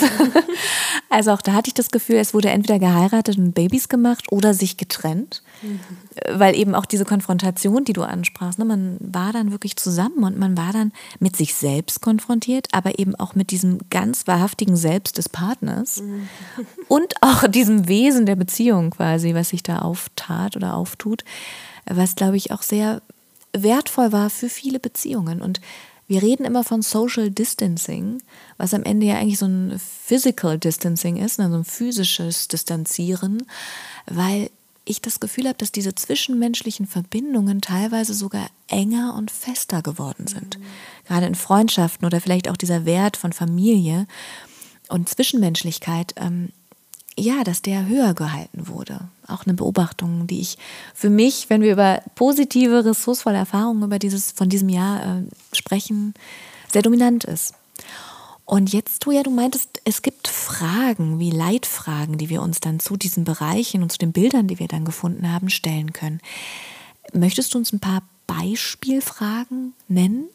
also 1.10 1.32
auch 1.32 1.42
da 1.42 1.52
hatte 1.52 1.68
ich 1.68 1.74
das 1.74 1.90
Gefühl, 1.90 2.16
es 2.16 2.32
wurde 2.32 2.48
entweder 2.48 2.78
geheiratet 2.78 3.36
und 3.36 3.52
Babys 3.52 3.90
gemacht 3.90 4.24
oder 4.30 4.54
sich 4.54 4.78
getrennt. 4.78 5.42
Mhm. 5.62 5.80
Weil 6.32 6.54
eben 6.56 6.74
auch 6.74 6.86
diese 6.86 7.04
Konfrontation, 7.04 7.84
die 7.84 7.92
du 7.92 8.02
ansprachst, 8.02 8.58
ne, 8.58 8.64
man 8.64 8.96
war 9.00 9.32
dann 9.32 9.50
wirklich 9.50 9.76
zusammen 9.76 10.24
und 10.24 10.38
man 10.38 10.56
war 10.56 10.72
dann 10.72 10.92
mit 11.18 11.36
sich 11.36 11.54
selbst 11.54 12.00
konfrontiert, 12.00 12.68
aber 12.72 12.98
eben 12.98 13.14
auch 13.14 13.34
mit 13.34 13.50
diesem 13.50 13.78
ganz 13.90 14.26
wahrhaftigen 14.26 14.76
Selbst 14.76 15.18
des 15.18 15.28
Partners 15.28 16.00
mhm. 16.02 16.28
und 16.88 17.14
auch 17.20 17.46
diesem 17.48 17.88
Wesen 17.88 18.26
der 18.26 18.36
Beziehung 18.36 18.90
quasi, 18.90 19.34
was 19.34 19.50
sich 19.50 19.62
da 19.62 19.80
auftat 19.80 20.56
oder 20.56 20.74
auftut, 20.74 21.24
was 21.86 22.14
glaube 22.14 22.36
ich 22.36 22.52
auch 22.52 22.62
sehr 22.62 23.02
wertvoll 23.52 24.12
war 24.12 24.30
für 24.30 24.48
viele 24.48 24.78
Beziehungen. 24.78 25.40
Und 25.40 25.60
wir 26.08 26.22
reden 26.22 26.44
immer 26.44 26.62
von 26.62 26.82
Social 26.82 27.30
Distancing, 27.30 28.22
was 28.58 28.74
am 28.74 28.84
Ende 28.84 29.06
ja 29.06 29.16
eigentlich 29.16 29.38
so 29.38 29.46
ein 29.46 29.78
Physical 29.78 30.58
Distancing 30.58 31.16
ist, 31.16 31.40
also 31.40 31.56
ein 31.56 31.64
physisches 31.64 32.48
Distanzieren, 32.48 33.44
weil 34.06 34.50
ich 34.86 35.02
das 35.02 35.20
Gefühl 35.20 35.46
habe, 35.46 35.58
dass 35.58 35.72
diese 35.72 35.94
zwischenmenschlichen 35.94 36.86
Verbindungen 36.86 37.60
teilweise 37.60 38.14
sogar 38.14 38.46
enger 38.68 39.14
und 39.16 39.30
fester 39.30 39.82
geworden 39.82 40.26
sind. 40.26 40.58
Mhm. 40.58 40.64
Gerade 41.06 41.26
in 41.26 41.34
Freundschaften 41.34 42.06
oder 42.06 42.20
vielleicht 42.20 42.48
auch 42.48 42.56
dieser 42.56 42.86
Wert 42.86 43.16
von 43.16 43.32
Familie 43.32 44.06
und 44.88 45.08
Zwischenmenschlichkeit, 45.08 46.14
ähm, 46.16 46.50
ja, 47.18 47.44
dass 47.44 47.62
der 47.62 47.86
höher 47.86 48.14
gehalten 48.14 48.68
wurde. 48.68 49.08
Auch 49.26 49.44
eine 49.44 49.54
Beobachtung, 49.54 50.26
die 50.26 50.40
ich 50.40 50.58
für 50.94 51.10
mich, 51.10 51.48
wenn 51.48 51.62
wir 51.62 51.72
über 51.72 52.02
positive, 52.14 52.84
ressourcevolle 52.84 53.38
Erfahrungen 53.38 53.82
über 53.82 53.98
dieses, 53.98 54.32
von 54.32 54.48
diesem 54.48 54.68
Jahr 54.68 55.02
äh, 55.02 55.22
sprechen, 55.52 56.14
sehr 56.72 56.82
dominant 56.82 57.24
ist. 57.24 57.54
Und 58.46 58.72
jetzt, 58.72 59.04
du 59.04 59.10
ja, 59.10 59.24
du 59.24 59.30
meintest, 59.30 59.82
es 59.84 60.02
gibt 60.02 60.28
Fragen 60.28 61.18
wie 61.18 61.30
Leitfragen, 61.30 62.16
die 62.16 62.30
wir 62.30 62.42
uns 62.42 62.60
dann 62.60 62.78
zu 62.78 62.96
diesen 62.96 63.24
Bereichen 63.24 63.82
und 63.82 63.90
zu 63.90 63.98
den 63.98 64.12
Bildern, 64.12 64.46
die 64.46 64.60
wir 64.60 64.68
dann 64.68 64.84
gefunden 64.84 65.32
haben, 65.32 65.50
stellen 65.50 65.92
können. 65.92 66.20
Möchtest 67.12 67.52
du 67.52 67.58
uns 67.58 67.72
ein 67.72 67.80
paar 67.80 68.02
Beispielfragen 68.28 69.74
nennen? 69.88 70.28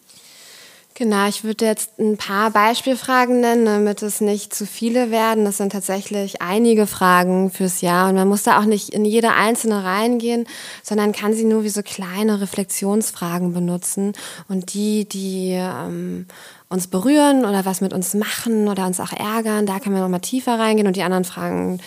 Genau, 1.01 1.27
ich 1.27 1.43
würde 1.43 1.65
jetzt 1.65 1.97
ein 1.97 2.15
paar 2.15 2.51
Beispielfragen 2.51 3.39
nennen, 3.41 3.65
damit 3.65 4.03
es 4.03 4.21
nicht 4.21 4.53
zu 4.53 4.67
viele 4.67 5.09
werden. 5.09 5.45
Das 5.45 5.57
sind 5.57 5.71
tatsächlich 5.71 6.43
einige 6.43 6.85
Fragen 6.85 7.49
fürs 7.49 7.81
Jahr. 7.81 8.07
Und 8.09 8.17
man 8.17 8.27
muss 8.27 8.43
da 8.43 8.59
auch 8.59 8.65
nicht 8.65 8.89
in 8.89 9.03
jede 9.03 9.33
einzelne 9.33 9.83
reingehen, 9.83 10.45
sondern 10.83 11.11
kann 11.11 11.33
sie 11.33 11.45
nur 11.45 11.63
wie 11.63 11.69
so 11.69 11.81
kleine 11.81 12.39
Reflexionsfragen 12.39 13.51
benutzen. 13.51 14.13
Und 14.47 14.75
die, 14.75 15.09
die 15.09 15.53
ähm, 15.53 16.27
uns 16.69 16.85
berühren 16.85 17.45
oder 17.45 17.65
was 17.65 17.81
mit 17.81 17.93
uns 17.93 18.13
machen 18.13 18.67
oder 18.67 18.85
uns 18.85 18.99
auch 18.99 19.11
ärgern, 19.11 19.65
da 19.65 19.79
kann 19.79 19.93
man 19.93 20.03
nochmal 20.03 20.21
tiefer 20.21 20.59
reingehen. 20.59 20.85
Und 20.85 20.97
die 20.97 21.01
anderen 21.03 21.25
Fragen 21.25 21.79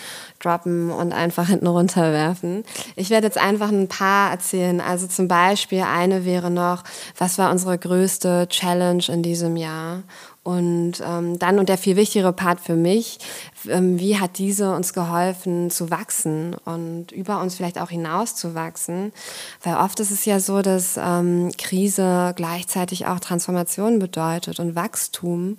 droppen 0.44 0.90
und 0.90 1.12
einfach 1.12 1.48
hinten 1.48 1.66
runterwerfen. 1.66 2.64
Ich 2.96 3.10
werde 3.10 3.26
jetzt 3.26 3.38
einfach 3.38 3.70
ein 3.70 3.88
paar 3.88 4.30
erzählen. 4.30 4.80
Also 4.80 5.06
zum 5.06 5.28
Beispiel 5.28 5.82
eine 5.82 6.24
wäre 6.24 6.50
noch, 6.50 6.84
was 7.18 7.38
war 7.38 7.50
unsere 7.50 7.78
größte 7.78 8.46
Challenge 8.48 9.04
in 9.08 9.22
diesem 9.22 9.56
Jahr? 9.56 10.02
Und 10.44 11.02
ähm, 11.02 11.38
dann, 11.38 11.58
und 11.58 11.70
der 11.70 11.78
viel 11.78 11.96
wichtigere 11.96 12.34
Part 12.34 12.60
für 12.60 12.76
mich, 12.76 13.18
ähm, 13.66 13.98
wie 13.98 14.20
hat 14.20 14.36
diese 14.36 14.74
uns 14.74 14.92
geholfen 14.92 15.70
zu 15.70 15.90
wachsen 15.90 16.54
und 16.66 17.12
über 17.12 17.40
uns 17.40 17.54
vielleicht 17.54 17.80
auch 17.80 17.88
hinaus 17.88 18.36
zu 18.36 18.54
wachsen? 18.54 19.14
Weil 19.62 19.76
oft 19.76 19.98
ist 20.00 20.10
es 20.10 20.26
ja 20.26 20.40
so, 20.40 20.60
dass 20.60 20.98
ähm, 21.02 21.50
Krise 21.56 22.34
gleichzeitig 22.36 23.06
auch 23.06 23.20
Transformation 23.20 23.98
bedeutet 23.98 24.60
und 24.60 24.76
Wachstum. 24.76 25.56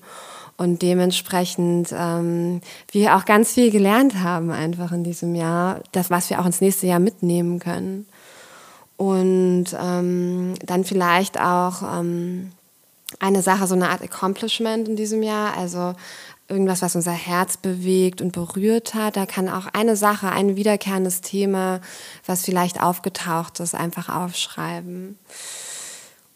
Und 0.58 0.82
dementsprechend 0.82 1.89
ähm, 1.91 2.62
wir 2.91 3.18
auch 3.18 3.26
ganz 3.26 3.54
viel 3.54 3.72
gelernt 3.72 4.15
haben 4.22 4.52
einfach 4.52 4.94
in 4.94 5.04
diesem 5.04 5.36
Jahr, 5.36 5.82
das, 5.91 6.10
was 6.10 6.30
wir 6.30 6.39
auch 6.39 6.46
ins 6.46 6.62
nächste 6.62 6.88
Jahr 6.88 7.00
mitnehmen 7.00 7.60
können. 7.60 8.08
Und 8.96 9.65
ähm, 9.78 10.54
dann 10.65 10.86
vielleicht 10.86 11.38
auch 11.38 11.82
ähm, 12.00 12.52
eine 13.20 13.41
Sache, 13.41 13.68
so 13.68 13.76
eine 13.76 13.89
Art 13.89 14.02
Accomplishment 14.02 14.88
in 14.88 14.96
diesem 14.96 15.24
Jahr, 15.24 15.58
also 15.58 15.94
irgendwas, 16.48 16.82
was 16.82 16.96
unser 16.96 17.12
Herz 17.12 17.58
bewegt 17.58 18.22
und 18.22 18.32
berührt 18.32 18.94
hat. 18.94 19.18
Da 19.18 19.26
kann 19.26 19.50
auch 19.50 19.68
eine 19.74 19.96
Sache, 19.96 20.30
ein 20.30 20.56
wiederkehrendes 20.56 21.22
Thema, 21.22 21.82
was 22.26 22.46
vielleicht 22.46 22.82
aufgetaucht 22.82 23.60
ist, 23.60 23.76
einfach 23.76 24.10
aufschreiben. 24.10 25.18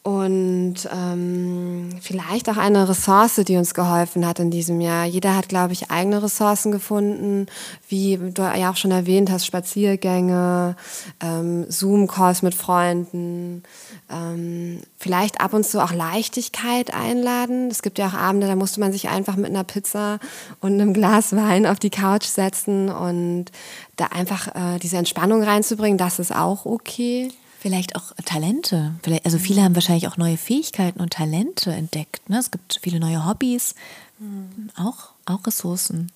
Und 0.09 0.89
ähm, 0.91 1.89
vielleicht 2.01 2.49
auch 2.49 2.57
eine 2.57 2.89
Ressource, 2.89 3.35
die 3.47 3.57
uns 3.57 3.75
geholfen 3.75 4.25
hat 4.25 4.39
in 4.39 4.49
diesem 4.49 4.81
Jahr. 4.81 5.05
Jeder 5.05 5.35
hat, 5.35 5.49
glaube 5.49 5.73
ich, 5.73 5.91
eigene 5.91 6.23
Ressourcen 6.23 6.71
gefunden, 6.71 7.45
wie 7.89 8.17
du 8.17 8.41
ja 8.41 8.71
auch 8.71 8.75
schon 8.75 8.89
erwähnt 8.89 9.29
hast, 9.29 9.45
Spaziergänge, 9.45 10.75
ähm, 11.21 11.67
Zoom-Calls 11.69 12.41
mit 12.41 12.55
Freunden, 12.55 13.61
ähm, 14.09 14.81
vielleicht 14.97 15.41
ab 15.41 15.53
und 15.53 15.63
zu 15.63 15.79
auch 15.79 15.93
Leichtigkeit 15.93 16.91
einladen. 16.91 17.67
Es 17.69 17.83
gibt 17.83 17.99
ja 17.99 18.07
auch 18.07 18.15
Abende, 18.15 18.47
da 18.47 18.55
musste 18.55 18.79
man 18.79 18.91
sich 18.91 19.09
einfach 19.09 19.35
mit 19.35 19.51
einer 19.51 19.63
Pizza 19.63 20.17
und 20.59 20.73
einem 20.73 20.95
Glas 20.95 21.35
Wein 21.35 21.67
auf 21.67 21.77
die 21.77 21.91
Couch 21.91 22.25
setzen 22.25 22.89
und 22.89 23.51
da 23.95 24.05
einfach 24.07 24.47
äh, 24.47 24.79
diese 24.81 24.97
Entspannung 24.97 25.43
reinzubringen, 25.43 25.99
das 25.99 26.17
ist 26.17 26.35
auch 26.35 26.65
okay. 26.65 27.31
Vielleicht 27.59 27.97
auch 27.97 28.13
Talente. 28.23 28.95
Vielleicht, 29.03 29.25
also 29.25 29.37
viele 29.37 29.63
haben 29.63 29.75
wahrscheinlich 29.75 30.07
auch 30.07 30.15
neue 30.15 30.37
Fähigkeiten 30.37 31.01
und 31.01 31.11
Talente 31.11 31.71
entdeckt. 31.73 32.29
Ne? 32.29 32.39
Es 32.39 32.51
gibt 32.51 32.79
viele 32.81 33.01
neue 33.01 33.25
Hobbys, 33.25 33.75
mhm. 34.17 34.69
auch, 34.77 35.09
auch 35.25 35.45
Ressourcen. 35.45 36.09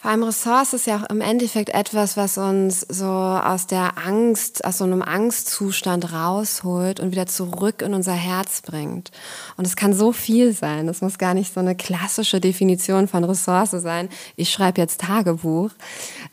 Vor 0.00 0.12
allem 0.12 0.22
Ressource 0.22 0.72
ist 0.72 0.86
ja 0.86 0.96
auch 0.96 1.10
im 1.10 1.20
Endeffekt 1.20 1.68
etwas, 1.68 2.16
was 2.16 2.38
uns 2.38 2.86
so 2.88 3.04
aus 3.04 3.66
der 3.66 3.98
Angst, 4.02 4.64
aus 4.64 4.78
so 4.78 4.84
einem 4.84 5.02
Angstzustand 5.02 6.14
rausholt 6.14 7.00
und 7.00 7.12
wieder 7.12 7.26
zurück 7.26 7.82
in 7.82 7.92
unser 7.92 8.14
Herz 8.14 8.62
bringt. 8.62 9.10
Und 9.58 9.66
es 9.66 9.76
kann 9.76 9.92
so 9.92 10.12
viel 10.12 10.54
sein. 10.54 10.88
Es 10.88 11.02
muss 11.02 11.18
gar 11.18 11.34
nicht 11.34 11.52
so 11.52 11.60
eine 11.60 11.74
klassische 11.74 12.40
Definition 12.40 13.08
von 13.08 13.24
Ressource 13.24 13.72
sein. 13.72 14.08
Ich 14.36 14.48
schreibe 14.48 14.80
jetzt 14.80 15.02
Tagebuch. 15.02 15.70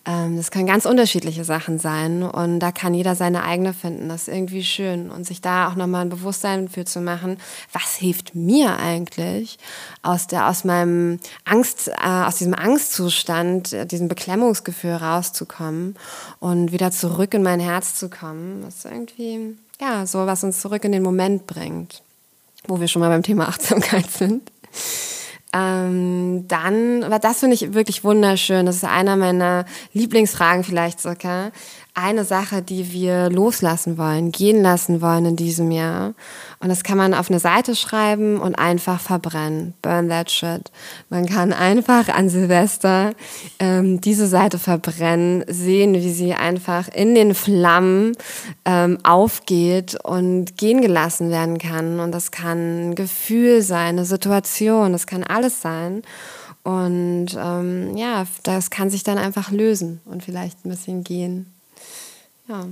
Ähm, 0.05 0.37
das 0.37 0.49
können 0.51 0.67
ganz 0.67 0.85
unterschiedliche 0.85 1.43
Sachen 1.43 1.77
sein. 1.77 2.23
Und 2.23 2.61
da 2.61 2.71
kann 2.71 2.93
jeder 2.93 3.15
seine 3.15 3.43
eigene 3.43 3.73
finden. 3.73 4.07
Das 4.07 4.29
ist 4.29 4.33
irgendwie 4.33 4.63
schön. 4.63 5.11
Und 5.11 5.27
sich 5.27 5.41
da 5.41 5.67
auch 5.67 5.75
nochmal 5.75 6.03
ein 6.05 6.09
Bewusstsein 6.09 6.69
für 6.69 6.85
zu 6.85 7.01
machen, 7.01 7.37
was 7.73 7.95
hilft 7.95 8.33
mir 8.33 8.77
eigentlich 8.77 9.57
aus 10.03 10.27
der, 10.27 10.47
aus 10.47 10.63
meinem 10.63 11.19
Angst, 11.43 11.89
äh, 11.89 12.07
aus 12.07 12.37
diesem 12.37 12.53
Angstzustand 12.53 13.56
und 13.57 13.73
äh, 13.73 13.85
diesem 13.85 14.07
Beklemmungsgefühl 14.07 14.93
rauszukommen 14.93 15.95
und 16.39 16.71
wieder 16.71 16.91
zurück 16.91 17.33
in 17.33 17.43
mein 17.43 17.59
Herz 17.59 17.95
zu 17.95 18.09
kommen. 18.09 18.63
Ist 18.67 18.85
irgendwie, 18.85 19.57
ja, 19.81 20.05
so, 20.05 20.25
was 20.25 20.43
uns 20.43 20.61
zurück 20.61 20.83
in 20.83 20.91
den 20.91 21.03
Moment 21.03 21.47
bringt, 21.47 22.03
wo 22.67 22.79
wir 22.79 22.87
schon 22.87 23.01
mal 23.01 23.09
beim 23.09 23.23
Thema 23.23 23.47
Achtsamkeit 23.49 24.09
sind. 24.09 24.51
Ähm, 25.53 26.45
dann, 26.47 27.03
aber 27.03 27.19
das 27.19 27.39
finde 27.39 27.55
ich 27.55 27.73
wirklich 27.73 28.03
wunderschön. 28.03 28.65
Das 28.65 28.77
ist 28.77 28.83
einer 28.83 29.15
meiner 29.15 29.65
Lieblingsfragen 29.93 30.63
vielleicht 30.63 31.01
sogar 31.01 31.51
eine 31.97 32.25
Sache, 32.25 32.61
die 32.61 32.93
wir 32.93 33.29
loslassen 33.31 33.97
wollen, 33.97 34.31
gehen 34.31 34.61
lassen 34.61 35.01
wollen 35.01 35.25
in 35.25 35.35
diesem 35.35 35.71
Jahr. 35.71 36.13
Und 36.59 36.69
das 36.69 36.83
kann 36.83 36.97
man 36.97 37.15
auf 37.15 37.31
eine 37.31 37.39
Seite 37.39 37.75
schreiben 37.75 38.39
und 38.39 38.55
einfach 38.55 38.99
verbrennen. 38.99 39.73
Burn 39.81 40.07
that 40.09 40.29
shit. 40.29 40.71
Man 41.09 41.25
kann 41.25 41.53
einfach 41.53 42.07
an 42.09 42.29
Silvester 42.29 43.13
ähm, 43.57 43.99
diese 43.99 44.27
Seite 44.27 44.59
verbrennen, 44.59 45.43
sehen, 45.47 45.95
wie 45.95 46.11
sie 46.11 46.35
einfach 46.35 46.87
in 46.87 47.15
den 47.15 47.33
Flammen 47.33 48.15
ähm, 48.65 48.99
aufgeht 49.03 49.97
und 50.03 50.55
gehen 50.55 50.81
gelassen 50.81 51.31
werden 51.31 51.57
kann. 51.57 51.99
Und 51.99 52.11
das 52.11 52.29
kann 52.29 52.89
ein 52.89 52.95
Gefühl 52.95 53.63
sein, 53.63 53.97
eine 53.97 54.05
Situation, 54.05 54.91
das 54.91 55.07
kann 55.07 55.23
alles 55.23 55.61
sein. 55.61 56.03
Und 56.63 57.29
ähm, 57.35 57.97
ja, 57.97 58.27
das 58.43 58.69
kann 58.69 58.91
sich 58.91 59.03
dann 59.03 59.17
einfach 59.17 59.51
lösen 59.51 60.01
und 60.05 60.23
vielleicht 60.23 60.63
ein 60.63 60.69
bisschen 60.69 61.03
gehen. 61.03 61.56
Ja. 62.47 62.65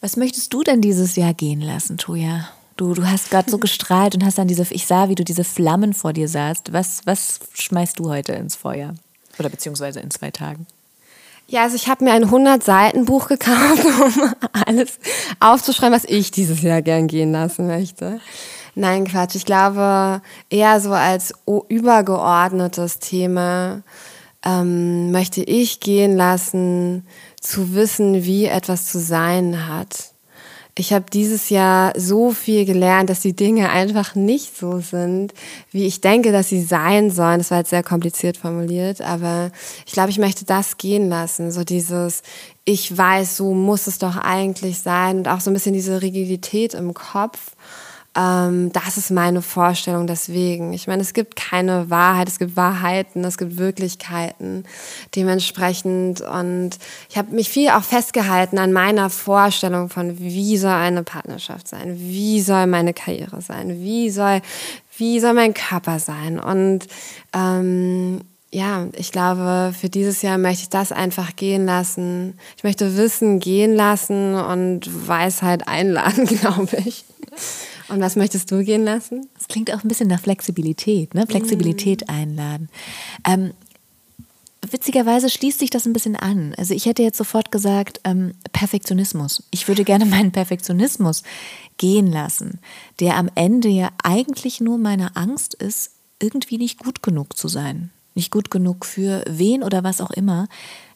Was 0.00 0.16
möchtest 0.16 0.52
du 0.52 0.62
denn 0.62 0.80
dieses 0.80 1.16
Jahr 1.16 1.34
gehen 1.34 1.60
lassen, 1.60 1.98
Toja? 1.98 2.48
Du, 2.76 2.92
du 2.94 3.08
hast 3.08 3.30
gerade 3.30 3.50
so 3.50 3.58
gestrahlt 3.60 4.14
und 4.14 4.24
hast 4.24 4.38
dann 4.38 4.48
diese, 4.48 4.66
ich 4.70 4.86
sah, 4.86 5.08
wie 5.08 5.14
du 5.14 5.24
diese 5.24 5.44
Flammen 5.44 5.94
vor 5.94 6.12
dir 6.12 6.28
sahst. 6.28 6.72
Was, 6.72 7.00
was 7.04 7.40
schmeißt 7.54 7.98
du 7.98 8.08
heute 8.10 8.32
ins 8.32 8.56
Feuer? 8.56 8.94
Oder 9.38 9.48
beziehungsweise 9.48 10.00
in 10.00 10.10
zwei 10.10 10.30
Tagen? 10.30 10.66
Ja, 11.48 11.62
also 11.62 11.76
ich 11.76 11.88
habe 11.88 12.04
mir 12.04 12.12
ein 12.12 12.24
100-Seiten-Buch 12.24 13.28
gekauft, 13.28 13.84
um 13.84 14.34
alles 14.66 14.98
aufzuschreiben, 15.38 15.94
was 15.94 16.04
ich 16.04 16.32
dieses 16.32 16.62
Jahr 16.62 16.82
gern 16.82 17.06
gehen 17.06 17.32
lassen 17.32 17.68
möchte. 17.68 18.20
Nein, 18.74 19.06
Quatsch. 19.06 19.36
Ich 19.36 19.46
glaube, 19.46 20.20
eher 20.50 20.80
so 20.80 20.92
als 20.92 21.32
übergeordnetes 21.68 22.98
Thema 22.98 23.82
ähm, 24.44 25.12
möchte 25.12 25.42
ich 25.42 25.80
gehen 25.80 26.16
lassen, 26.16 27.06
zu 27.48 27.74
wissen, 27.74 28.24
wie 28.24 28.46
etwas 28.46 28.86
zu 28.86 28.98
sein 28.98 29.68
hat. 29.68 30.12
Ich 30.78 30.92
habe 30.92 31.06
dieses 31.10 31.48
Jahr 31.48 31.94
so 31.96 32.32
viel 32.32 32.66
gelernt, 32.66 33.08
dass 33.08 33.20
die 33.20 33.34
Dinge 33.34 33.70
einfach 33.70 34.14
nicht 34.14 34.58
so 34.58 34.80
sind, 34.80 35.32
wie 35.70 35.86
ich 35.86 36.02
denke, 36.02 36.32
dass 36.32 36.50
sie 36.50 36.62
sein 36.62 37.10
sollen. 37.10 37.38
Das 37.38 37.50
war 37.50 37.58
jetzt 37.58 37.70
sehr 37.70 37.82
kompliziert 37.82 38.36
formuliert, 38.36 39.00
aber 39.00 39.52
ich 39.86 39.94
glaube, 39.94 40.10
ich 40.10 40.18
möchte 40.18 40.44
das 40.44 40.76
gehen 40.76 41.08
lassen. 41.08 41.50
So 41.50 41.64
dieses, 41.64 42.22
ich 42.66 42.94
weiß, 42.94 43.38
so 43.38 43.54
muss 43.54 43.86
es 43.86 43.98
doch 43.98 44.18
eigentlich 44.18 44.80
sein 44.80 45.18
und 45.18 45.28
auch 45.28 45.40
so 45.40 45.50
ein 45.50 45.54
bisschen 45.54 45.72
diese 45.72 46.02
Rigidität 46.02 46.74
im 46.74 46.92
Kopf 46.92 47.52
Ähm, 48.16 48.72
das 48.72 48.96
ist 48.96 49.10
meine 49.10 49.42
Vorstellung 49.42 50.06
deswegen. 50.06 50.72
Ich 50.72 50.86
meine, 50.86 51.02
es 51.02 51.12
gibt 51.12 51.36
keine 51.36 51.90
Wahrheit, 51.90 52.28
es 52.28 52.38
gibt 52.38 52.56
Wahrheiten, 52.56 53.22
es 53.24 53.36
gibt 53.36 53.58
Wirklichkeiten 53.58 54.64
dementsprechend. 55.14 56.22
Und 56.22 56.70
ich 57.10 57.18
habe 57.18 57.34
mich 57.34 57.50
viel 57.50 57.68
auch 57.70 57.82
festgehalten 57.82 58.58
an 58.58 58.72
meiner 58.72 59.10
Vorstellung 59.10 59.90
von, 59.90 60.18
wie 60.18 60.56
soll 60.56 60.70
eine 60.70 61.02
Partnerschaft 61.02 61.68
sein, 61.68 61.96
wie 61.98 62.40
soll 62.40 62.66
meine 62.66 62.94
Karriere 62.94 63.42
sein, 63.42 63.80
wie 63.82 64.08
soll, 64.08 64.40
wie 64.96 65.20
soll 65.20 65.34
mein 65.34 65.52
Körper 65.52 65.98
sein. 65.98 66.38
Und 66.38 66.86
ähm, 67.34 68.22
ja, 68.50 68.86
ich 68.96 69.12
glaube, 69.12 69.74
für 69.78 69.90
dieses 69.90 70.22
Jahr 70.22 70.38
möchte 70.38 70.62
ich 70.62 70.68
das 70.70 70.90
einfach 70.90 71.36
gehen 71.36 71.66
lassen. 71.66 72.38
Ich 72.56 72.64
möchte 72.64 72.96
Wissen 72.96 73.40
gehen 73.40 73.74
lassen 73.74 74.34
und 74.34 75.08
Weisheit 75.08 75.68
einladen, 75.68 76.24
glaube 76.40 76.78
ich. 76.86 77.04
Und 77.88 78.00
was 78.00 78.16
möchtest 78.16 78.50
du 78.50 78.64
gehen 78.64 78.84
lassen? 78.84 79.28
Das 79.34 79.48
klingt 79.48 79.72
auch 79.72 79.84
ein 79.84 79.88
bisschen 79.88 80.08
nach 80.08 80.20
Flexibilität, 80.20 81.14
ne? 81.14 81.26
Flexibilität 81.26 82.06
mm. 82.06 82.10
einladen. 82.10 82.68
Ähm, 83.26 83.52
witzigerweise 84.72 85.30
schließt 85.30 85.58
sich 85.58 85.70
das 85.70 85.86
ein 85.86 85.92
bisschen 85.92 86.16
an. 86.16 86.54
Also 86.56 86.74
ich 86.74 86.86
hätte 86.86 87.02
jetzt 87.02 87.18
sofort 87.18 87.52
gesagt, 87.52 88.00
ähm, 88.04 88.34
Perfektionismus. 88.52 89.42
Ich 89.50 89.68
würde 89.68 89.84
gerne 89.84 90.06
meinen 90.06 90.32
Perfektionismus 90.32 91.22
gehen 91.76 92.10
lassen, 92.10 92.58
der 93.00 93.16
am 93.16 93.30
Ende 93.34 93.68
ja 93.68 93.90
eigentlich 94.02 94.60
nur 94.60 94.78
meine 94.78 95.16
Angst 95.16 95.54
ist, 95.54 95.92
irgendwie 96.20 96.58
nicht 96.58 96.78
gut 96.78 97.02
genug 97.02 97.36
zu 97.36 97.48
sein. 97.48 97.90
Nicht 98.14 98.30
gut 98.30 98.50
genug 98.50 98.86
für 98.86 99.22
wen 99.28 99.62
oder 99.62 99.84
was 99.84 100.00
auch 100.00 100.10
immer. 100.10 100.48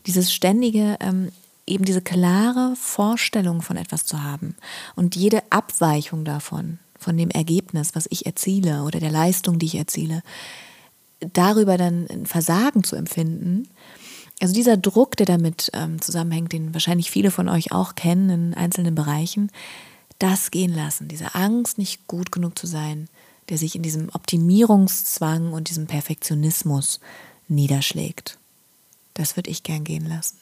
Dieses 0.07 0.33
ständige, 0.33 0.97
ähm, 1.01 1.31
eben 1.71 1.85
diese 1.85 2.03
klare 2.03 2.75
Vorstellung 2.77 3.63
von 3.63 3.77
etwas 3.77 4.05
zu 4.05 4.23
haben 4.23 4.57
und 4.97 5.17
jede 5.17 5.43
Abweichung 5.51 6.25
davon, 6.25 6.79
von 6.99 7.17
dem 7.17 7.31
Ergebnis, 7.31 7.95
was 7.95 8.07
ich 8.11 8.27
erziele 8.27 8.83
oder 8.83 9.01
der 9.01 9.11
Leistung, 9.11 9.59
die 9.59 9.67
ich 9.67 9.77
erziele, 9.77 10.23
darüber 11.21 11.79
dann 11.79 12.07
ein 12.09 12.27
Versagen 12.27 12.85
zu 12.85 12.97
empfinden. 12.97 13.69
Also 14.41 14.55
dieser 14.55 14.77
Druck, 14.77 15.17
der 15.17 15.27
damit 15.27 15.71
ähm, 15.75 16.01
zusammenhängt, 16.01 16.53
den 16.53 16.73
wahrscheinlich 16.75 17.11
viele 17.11 17.31
von 17.31 17.49
euch 17.49 17.73
auch 17.73 17.95
kennen 17.95 18.31
in 18.31 18.55
einzelnen 18.55 18.95
Bereichen, 18.95 19.51
das 20.19 20.51
gehen 20.51 20.75
lassen, 20.75 21.09
diese 21.09 21.35
Angst, 21.35 21.79
nicht 21.79 22.07
gut 22.07 22.31
genug 22.33 22.59
zu 22.59 22.67
sein, 22.67 23.09
der 23.49 23.59
sich 23.59 23.75
in 23.75 23.83
diesem 23.83 24.11
Optimierungszwang 24.11 25.53
und 25.53 25.71
diesem 25.71 25.87
Perfektionismus 25.87 27.01
niederschlägt. 27.49 28.39
Das 29.15 29.37
würde 29.37 29.51
ich 29.51 29.63
gern 29.63 29.85
gehen 29.85 30.07
lassen. 30.07 30.39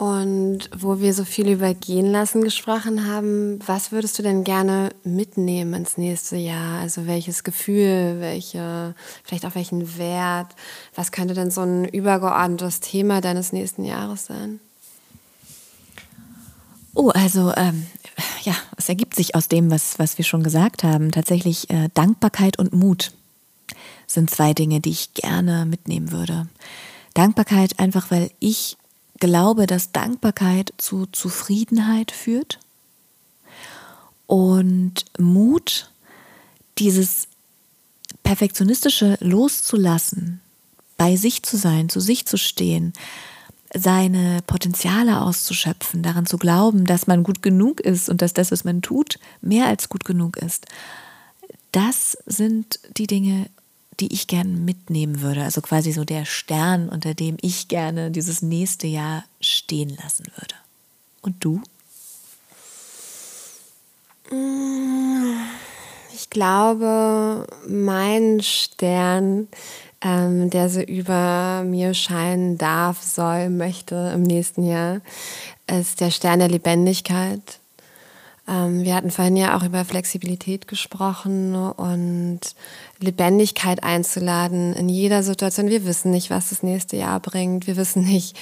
Und 0.00 0.70
wo 0.74 1.00
wir 1.00 1.12
so 1.12 1.26
viel 1.26 1.46
über 1.50 1.74
Gehen 1.74 2.06
lassen 2.06 2.42
gesprochen 2.42 3.06
haben, 3.06 3.58
was 3.66 3.92
würdest 3.92 4.18
du 4.18 4.22
denn 4.22 4.44
gerne 4.44 4.94
mitnehmen 5.04 5.74
ins 5.74 5.98
nächste 5.98 6.36
Jahr? 6.36 6.80
Also 6.80 7.06
welches 7.06 7.44
Gefühl, 7.44 8.16
welche, 8.18 8.94
vielleicht 9.24 9.44
auch 9.44 9.54
welchen 9.54 9.98
Wert? 9.98 10.46
Was 10.94 11.12
könnte 11.12 11.34
denn 11.34 11.50
so 11.50 11.60
ein 11.60 11.84
übergeordnetes 11.84 12.80
Thema 12.80 13.20
deines 13.20 13.52
nächsten 13.52 13.84
Jahres 13.84 14.24
sein? 14.24 14.58
Oh, 16.94 17.10
also 17.10 17.52
ähm, 17.58 17.86
ja, 18.44 18.54
es 18.78 18.88
ergibt 18.88 19.14
sich 19.14 19.34
aus 19.34 19.48
dem, 19.48 19.70
was, 19.70 19.98
was 19.98 20.16
wir 20.16 20.24
schon 20.24 20.42
gesagt 20.42 20.82
haben. 20.82 21.10
Tatsächlich 21.10 21.68
äh, 21.68 21.90
Dankbarkeit 21.92 22.58
und 22.58 22.72
Mut 22.72 23.12
sind 24.06 24.30
zwei 24.30 24.54
Dinge, 24.54 24.80
die 24.80 24.92
ich 24.92 25.12
gerne 25.12 25.66
mitnehmen 25.66 26.10
würde. 26.10 26.48
Dankbarkeit 27.12 27.78
einfach, 27.78 28.10
weil 28.10 28.30
ich 28.38 28.78
glaube, 29.20 29.66
dass 29.66 29.92
Dankbarkeit 29.92 30.72
zu 30.78 31.06
Zufriedenheit 31.06 32.10
führt 32.10 32.58
und 34.26 35.04
Mut, 35.18 35.90
dieses 36.78 37.28
perfektionistische 38.22 39.18
loszulassen, 39.20 40.40
bei 40.96 41.16
sich 41.16 41.42
zu 41.42 41.56
sein, 41.56 41.88
zu 41.88 42.00
sich 42.00 42.26
zu 42.26 42.36
stehen, 42.36 42.92
seine 43.74 44.40
Potenziale 44.46 45.20
auszuschöpfen, 45.20 46.02
daran 46.02 46.26
zu 46.26 46.36
glauben, 46.36 46.84
dass 46.84 47.06
man 47.06 47.22
gut 47.22 47.42
genug 47.42 47.80
ist 47.80 48.08
und 48.08 48.22
dass 48.22 48.34
das, 48.34 48.50
was 48.50 48.64
man 48.64 48.82
tut, 48.82 49.18
mehr 49.40 49.66
als 49.66 49.88
gut 49.88 50.04
genug 50.04 50.36
ist. 50.36 50.66
Das 51.72 52.18
sind 52.26 52.80
die 52.96 53.06
Dinge, 53.06 53.46
die 54.00 54.12
ich 54.12 54.26
gerne 54.26 54.50
mitnehmen 54.50 55.20
würde. 55.20 55.42
Also 55.42 55.60
quasi 55.60 55.92
so 55.92 56.04
der 56.04 56.24
Stern, 56.24 56.88
unter 56.88 57.14
dem 57.14 57.36
ich 57.40 57.68
gerne 57.68 58.10
dieses 58.10 58.42
nächste 58.42 58.86
Jahr 58.86 59.24
stehen 59.40 59.96
lassen 60.02 60.26
würde. 60.36 60.54
Und 61.22 61.36
du? 61.40 61.60
Ich 66.14 66.30
glaube, 66.30 67.46
mein 67.68 68.40
Stern, 68.42 69.48
ähm, 70.00 70.50
der 70.50 70.68
so 70.68 70.80
über 70.80 71.62
mir 71.64 71.94
scheinen 71.94 72.56
darf, 72.56 73.02
soll, 73.02 73.50
möchte 73.50 74.12
im 74.14 74.22
nächsten 74.22 74.64
Jahr, 74.64 75.00
ist 75.66 76.00
der 76.00 76.10
Stern 76.10 76.38
der 76.38 76.48
Lebendigkeit. 76.48 77.59
Ähm, 78.50 78.82
wir 78.82 78.94
hatten 78.94 79.10
vorhin 79.10 79.36
ja 79.36 79.56
auch 79.56 79.62
über 79.62 79.84
Flexibilität 79.84 80.66
gesprochen 80.66 81.54
und 81.54 82.40
Lebendigkeit 82.98 83.84
einzuladen 83.84 84.74
in 84.74 84.88
jeder 84.88 85.22
Situation. 85.22 85.68
Wir 85.68 85.86
wissen 85.86 86.10
nicht, 86.10 86.30
was 86.30 86.50
das 86.50 86.62
nächste 86.62 86.96
Jahr 86.96 87.20
bringt. 87.20 87.66
Wir 87.66 87.76
wissen 87.76 88.04
nicht, 88.04 88.36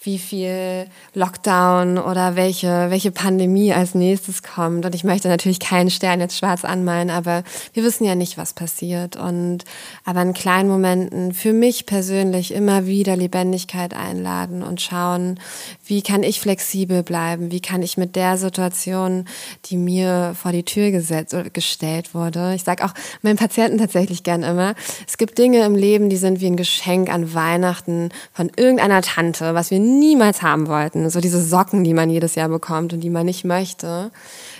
wie 0.00 0.18
viel 0.18 0.86
Lockdown 1.14 1.98
oder 1.98 2.36
welche, 2.36 2.90
welche 2.90 3.10
Pandemie 3.10 3.72
als 3.72 3.94
nächstes 3.94 4.42
kommt. 4.42 4.84
Und 4.84 4.94
ich 4.94 5.04
möchte 5.04 5.28
natürlich 5.28 5.60
keinen 5.60 5.90
Stern 5.90 6.20
jetzt 6.20 6.38
schwarz 6.38 6.64
anmalen, 6.64 7.10
aber 7.10 7.42
wir 7.72 7.82
wissen 7.82 8.04
ja 8.04 8.14
nicht, 8.14 8.38
was 8.38 8.52
passiert. 8.52 9.16
Und 9.16 9.64
aber 10.04 10.22
in 10.22 10.34
kleinen 10.34 10.68
Momenten 10.68 11.32
für 11.32 11.52
mich 11.52 11.86
persönlich 11.86 12.54
immer 12.54 12.86
wieder 12.86 13.16
Lebendigkeit 13.16 13.94
einladen 13.94 14.62
und 14.62 14.80
schauen, 14.80 15.40
wie 15.84 16.02
kann 16.02 16.22
ich 16.22 16.40
flexibel 16.40 17.02
bleiben? 17.02 17.50
Wie 17.50 17.60
kann 17.60 17.82
ich 17.82 17.96
mit 17.96 18.14
der 18.14 18.36
Situation, 18.36 19.24
die 19.66 19.76
mir 19.76 20.34
vor 20.40 20.52
die 20.52 20.64
Tür 20.64 20.90
gesetzt 20.90 21.34
oder 21.34 21.50
gestellt 21.50 22.14
wurde? 22.14 22.54
Ich 22.54 22.62
sage 22.62 22.84
auch 22.84 22.94
meinen 23.22 23.36
Patienten 23.36 23.78
tatsächlich 23.78 24.22
gern 24.22 24.42
immer, 24.42 24.74
es 25.06 25.18
gibt 25.18 25.38
Dinge 25.38 25.64
im 25.64 25.74
Leben, 25.74 26.08
die 26.08 26.16
sind 26.16 26.40
wie 26.40 26.46
ein 26.46 26.56
Geschenk 26.56 27.12
an 27.12 27.34
Weihnachten 27.34 28.10
von 28.32 28.50
irgendeiner 28.56 29.02
Tante, 29.02 29.54
was 29.54 29.70
wir 29.70 29.80
niemals 29.88 30.42
haben 30.42 30.68
wollten. 30.68 31.08
So 31.10 31.20
diese 31.20 31.42
Socken, 31.42 31.84
die 31.84 31.94
man 31.94 32.10
jedes 32.10 32.34
Jahr 32.34 32.48
bekommt 32.48 32.92
und 32.92 33.00
die 33.00 33.10
man 33.10 33.26
nicht 33.26 33.44
möchte. 33.44 34.10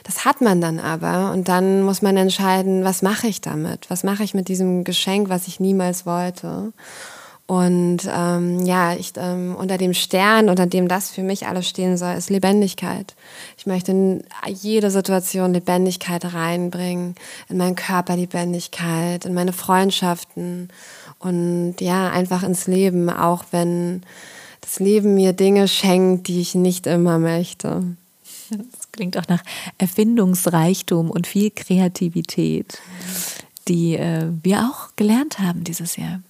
Das 0.04 0.24
hat 0.24 0.40
man 0.40 0.60
dann 0.60 0.80
aber 0.80 1.32
und 1.32 1.48
dann 1.48 1.82
muss 1.82 2.02
man 2.02 2.16
entscheiden, 2.16 2.84
was 2.84 3.02
mache 3.02 3.26
ich 3.26 3.40
damit? 3.40 3.90
Was 3.90 4.04
mache 4.04 4.22
ich 4.24 4.34
mit 4.34 4.48
diesem 4.48 4.84
Geschenk, 4.84 5.28
was 5.28 5.48
ich 5.48 5.60
niemals 5.60 6.06
wollte? 6.06 6.72
Und 7.48 8.00
ähm, 8.14 8.66
ja, 8.66 8.92
ich, 8.92 9.14
ähm, 9.16 9.56
unter 9.58 9.78
dem 9.78 9.94
Stern, 9.94 10.50
unter 10.50 10.66
dem 10.66 10.86
das 10.86 11.08
für 11.08 11.22
mich 11.22 11.46
alles 11.46 11.66
stehen 11.66 11.96
soll, 11.96 12.12
ist 12.12 12.28
Lebendigkeit. 12.28 13.14
Ich 13.56 13.64
möchte 13.64 13.92
in 13.92 14.22
jede 14.46 14.90
Situation 14.90 15.54
Lebendigkeit 15.54 16.34
reinbringen, 16.34 17.14
in 17.48 17.56
meinen 17.56 17.74
Körper 17.74 18.16
Lebendigkeit, 18.16 19.24
in 19.24 19.32
meine 19.32 19.54
Freundschaften 19.54 20.68
und 21.20 21.76
ja, 21.80 22.10
einfach 22.10 22.42
ins 22.42 22.66
Leben, 22.66 23.08
auch 23.08 23.44
wenn 23.50 24.02
das 24.68 24.80
Leben 24.80 25.14
mir 25.14 25.32
Dinge 25.32 25.66
schenkt, 25.66 26.28
die 26.28 26.42
ich 26.42 26.54
nicht 26.54 26.86
immer 26.86 27.18
möchte. 27.18 27.96
Das 28.50 28.92
klingt 28.92 29.16
auch 29.16 29.26
nach 29.26 29.42
Erfindungsreichtum 29.78 31.10
und 31.10 31.26
viel 31.26 31.50
Kreativität, 31.50 32.78
die 33.66 33.94
äh, 33.94 34.26
wir 34.42 34.68
auch 34.68 34.94
gelernt 34.96 35.38
haben 35.38 35.64
dieses 35.64 35.96
Jahr. 35.96 36.20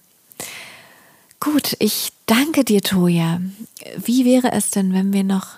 Gut, 1.41 1.75
ich 1.79 2.13
danke 2.27 2.63
dir, 2.63 2.81
Toja. 2.81 3.41
Wie 3.97 4.23
wäre 4.23 4.53
es 4.53 4.71
denn, 4.71 4.93
wenn 4.93 5.11
wir 5.11 5.25
noch 5.25 5.57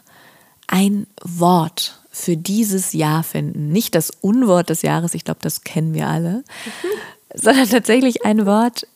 ein 0.65 1.05
Wort 1.23 1.99
für 2.09 2.35
dieses 2.35 2.93
Jahr 2.93 3.23
finden? 3.23 3.71
Nicht 3.71 3.93
das 3.93 4.09
Unwort 4.09 4.71
des 4.71 4.81
Jahres, 4.81 5.13
ich 5.13 5.23
glaube, 5.23 5.41
das 5.43 5.63
kennen 5.63 5.93
wir 5.93 6.07
alle, 6.07 6.43
sondern 7.35 7.69
tatsächlich 7.69 8.25
ein 8.25 8.47
Wort, 8.47 8.87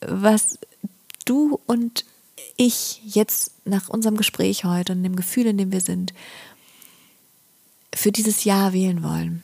was 0.00 0.58
du 1.24 1.58
und 1.64 2.04
ich 2.56 3.00
jetzt 3.04 3.52
nach 3.64 3.88
unserem 3.88 4.16
Gespräch 4.16 4.64
heute 4.64 4.92
und 4.92 5.02
dem 5.02 5.16
Gefühl, 5.16 5.46
in 5.46 5.58
dem 5.58 5.72
wir 5.72 5.80
sind, 5.80 6.12
für 7.94 8.12
dieses 8.12 8.44
Jahr 8.44 8.72
wählen 8.72 9.02
wollen? 9.02 9.42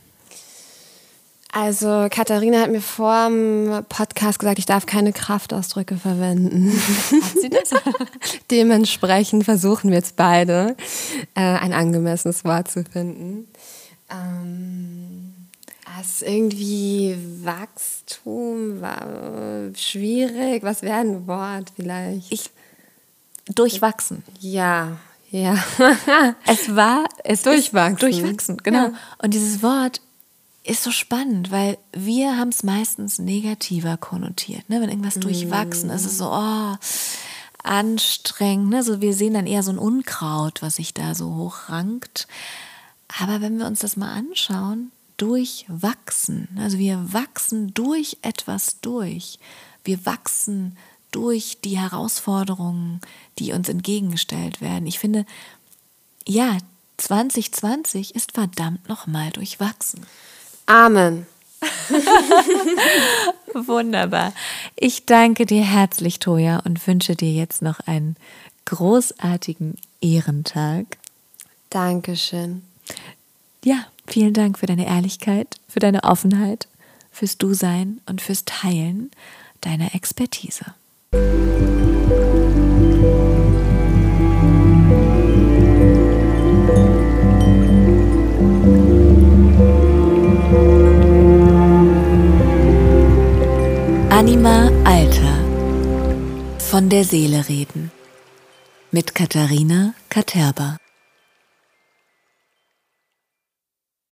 Also 1.55 2.07
Katharina 2.11 2.61
hat 2.61 2.71
mir 2.71 2.81
vor 2.81 3.29
dem 3.29 3.85
Podcast 3.91 4.39
gesagt, 4.39 4.59
ich 4.59 4.65
darf 4.65 4.87
keine 4.87 5.13
Kraftausdrücke 5.13 5.99
verwenden. 5.99 6.73
Hat 6.73 7.39
sie 7.39 7.51
das? 7.51 7.71
Dementsprechend 8.51 9.45
versuchen 9.45 9.91
wir 9.91 9.99
jetzt 9.99 10.17
beide, 10.17 10.77
äh, 11.35 11.41
ein 11.41 11.75
angemessenes 11.75 12.45
Wort 12.45 12.71
zu 12.71 12.85
finden. 12.85 13.49
Ähm, 14.11 15.33
ist 16.03 16.23
irgendwie 16.23 17.17
Wachstum, 17.43 18.81
war 18.81 19.71
schwierig. 19.75 20.63
Was 20.63 20.83
wäre 20.83 20.97
ein 20.97 21.27
Wort 21.27 21.73
vielleicht? 21.77 22.33
Ich 22.33 22.51
durchwachsen. 23.47 24.23
Ja, 24.41 24.99
Ja. 25.31 25.57
es 26.47 26.75
war 26.77 27.07
es 27.25 27.43
durchwachsen. 27.43 27.97
durchwachsen, 27.99 28.57
genau. 28.59 28.89
Ja. 28.89 28.93
Und 29.19 29.35
dieses 29.35 29.63
Wort 29.63 30.01
ist 30.65 30.83
so 30.83 30.91
spannend, 30.91 31.51
weil 31.51 31.79
wir 31.93 32.37
haben 32.37 32.51
es 32.51 32.63
meistens 32.63 33.19
negativer 33.19 33.97
konnotiert. 33.97 34.69
Ne? 34.69 34.81
Wenn 34.81 34.91
irgendwas 34.91 35.19
durchwachsen 35.19 35.91
ist, 35.91 36.05
ist 36.05 36.13
es 36.13 36.19
so, 36.19 36.31
oh, 36.31 36.77
anstrengend. 37.65 38.71
Ne? 38.71 38.83
So, 38.83 39.01
wir 39.01 39.15
sehen 39.15 39.35
dann 39.35 39.47
eher 39.47 39.63
so 39.63 39.73
ein 39.73 39.79
Unkraut, 39.79 40.63
was 40.63 40.77
sich 40.77 40.95
da 40.95 41.15
so 41.15 41.35
hochrankt. 41.35 42.29
Aber 43.21 43.41
wenn 43.41 43.59
wir 43.59 43.67
uns 43.67 43.81
das 43.81 43.97
mal 43.97 44.13
anschauen, 44.13 44.93
durchwachsen. 45.17 46.49
Also 46.59 46.79
wir 46.79 47.13
wachsen 47.13 47.75
durch 47.75 48.19
etwas 48.23 48.81
durch. 48.81 49.39
Wir 49.85 50.05
wachsen 50.07 50.77
durch 51.13 51.59
die 51.65 51.79
Herausforderungen, 51.79 53.01
die 53.39 53.53
uns 53.53 53.69
entgegengestellt 53.69 54.61
werden. 54.61 54.87
Ich 54.87 54.99
finde, 54.99 55.25
ja, 56.27 56.59
2020 56.97 58.15
ist 58.15 58.33
verdammt 58.33 58.89
nochmal 58.89 59.31
durchwachsen. 59.31 60.07
Amen. 60.67 61.27
Wunderbar. 63.55 64.33
Ich 64.77 65.07
danke 65.07 65.47
dir 65.47 65.63
herzlich, 65.63 66.19
Toja, 66.19 66.61
und 66.65 66.85
wünsche 66.87 67.15
dir 67.15 67.33
jetzt 67.33 67.63
noch 67.63 67.81
einen 67.81 68.17
großartigen 68.65 69.77
Ehrentag. 70.01 70.99
Dankeschön. 71.71 72.63
Ja, 73.65 73.87
vielen 74.07 74.35
Dank 74.35 74.59
für 74.59 74.67
deine 74.67 74.87
Ehrlichkeit, 74.87 75.57
für 75.69 75.81
deine 75.81 76.05
Offenheit, 76.05 76.69
fürs 77.11 77.39
Du-Sein 77.39 78.01
und 78.07 78.21
fürs 78.21 78.45
Teilen 78.45 79.11
deiner 79.61 79.95
Expertise. 79.95 80.75
Anima 94.23 94.71
Alter. 94.85 95.37
Von 96.71 96.89
der 96.89 97.03
Seele 97.03 97.49
reden. 97.49 97.91
Mit 98.93 99.17
Katharina 99.17 99.95
Katerba. 100.11 100.82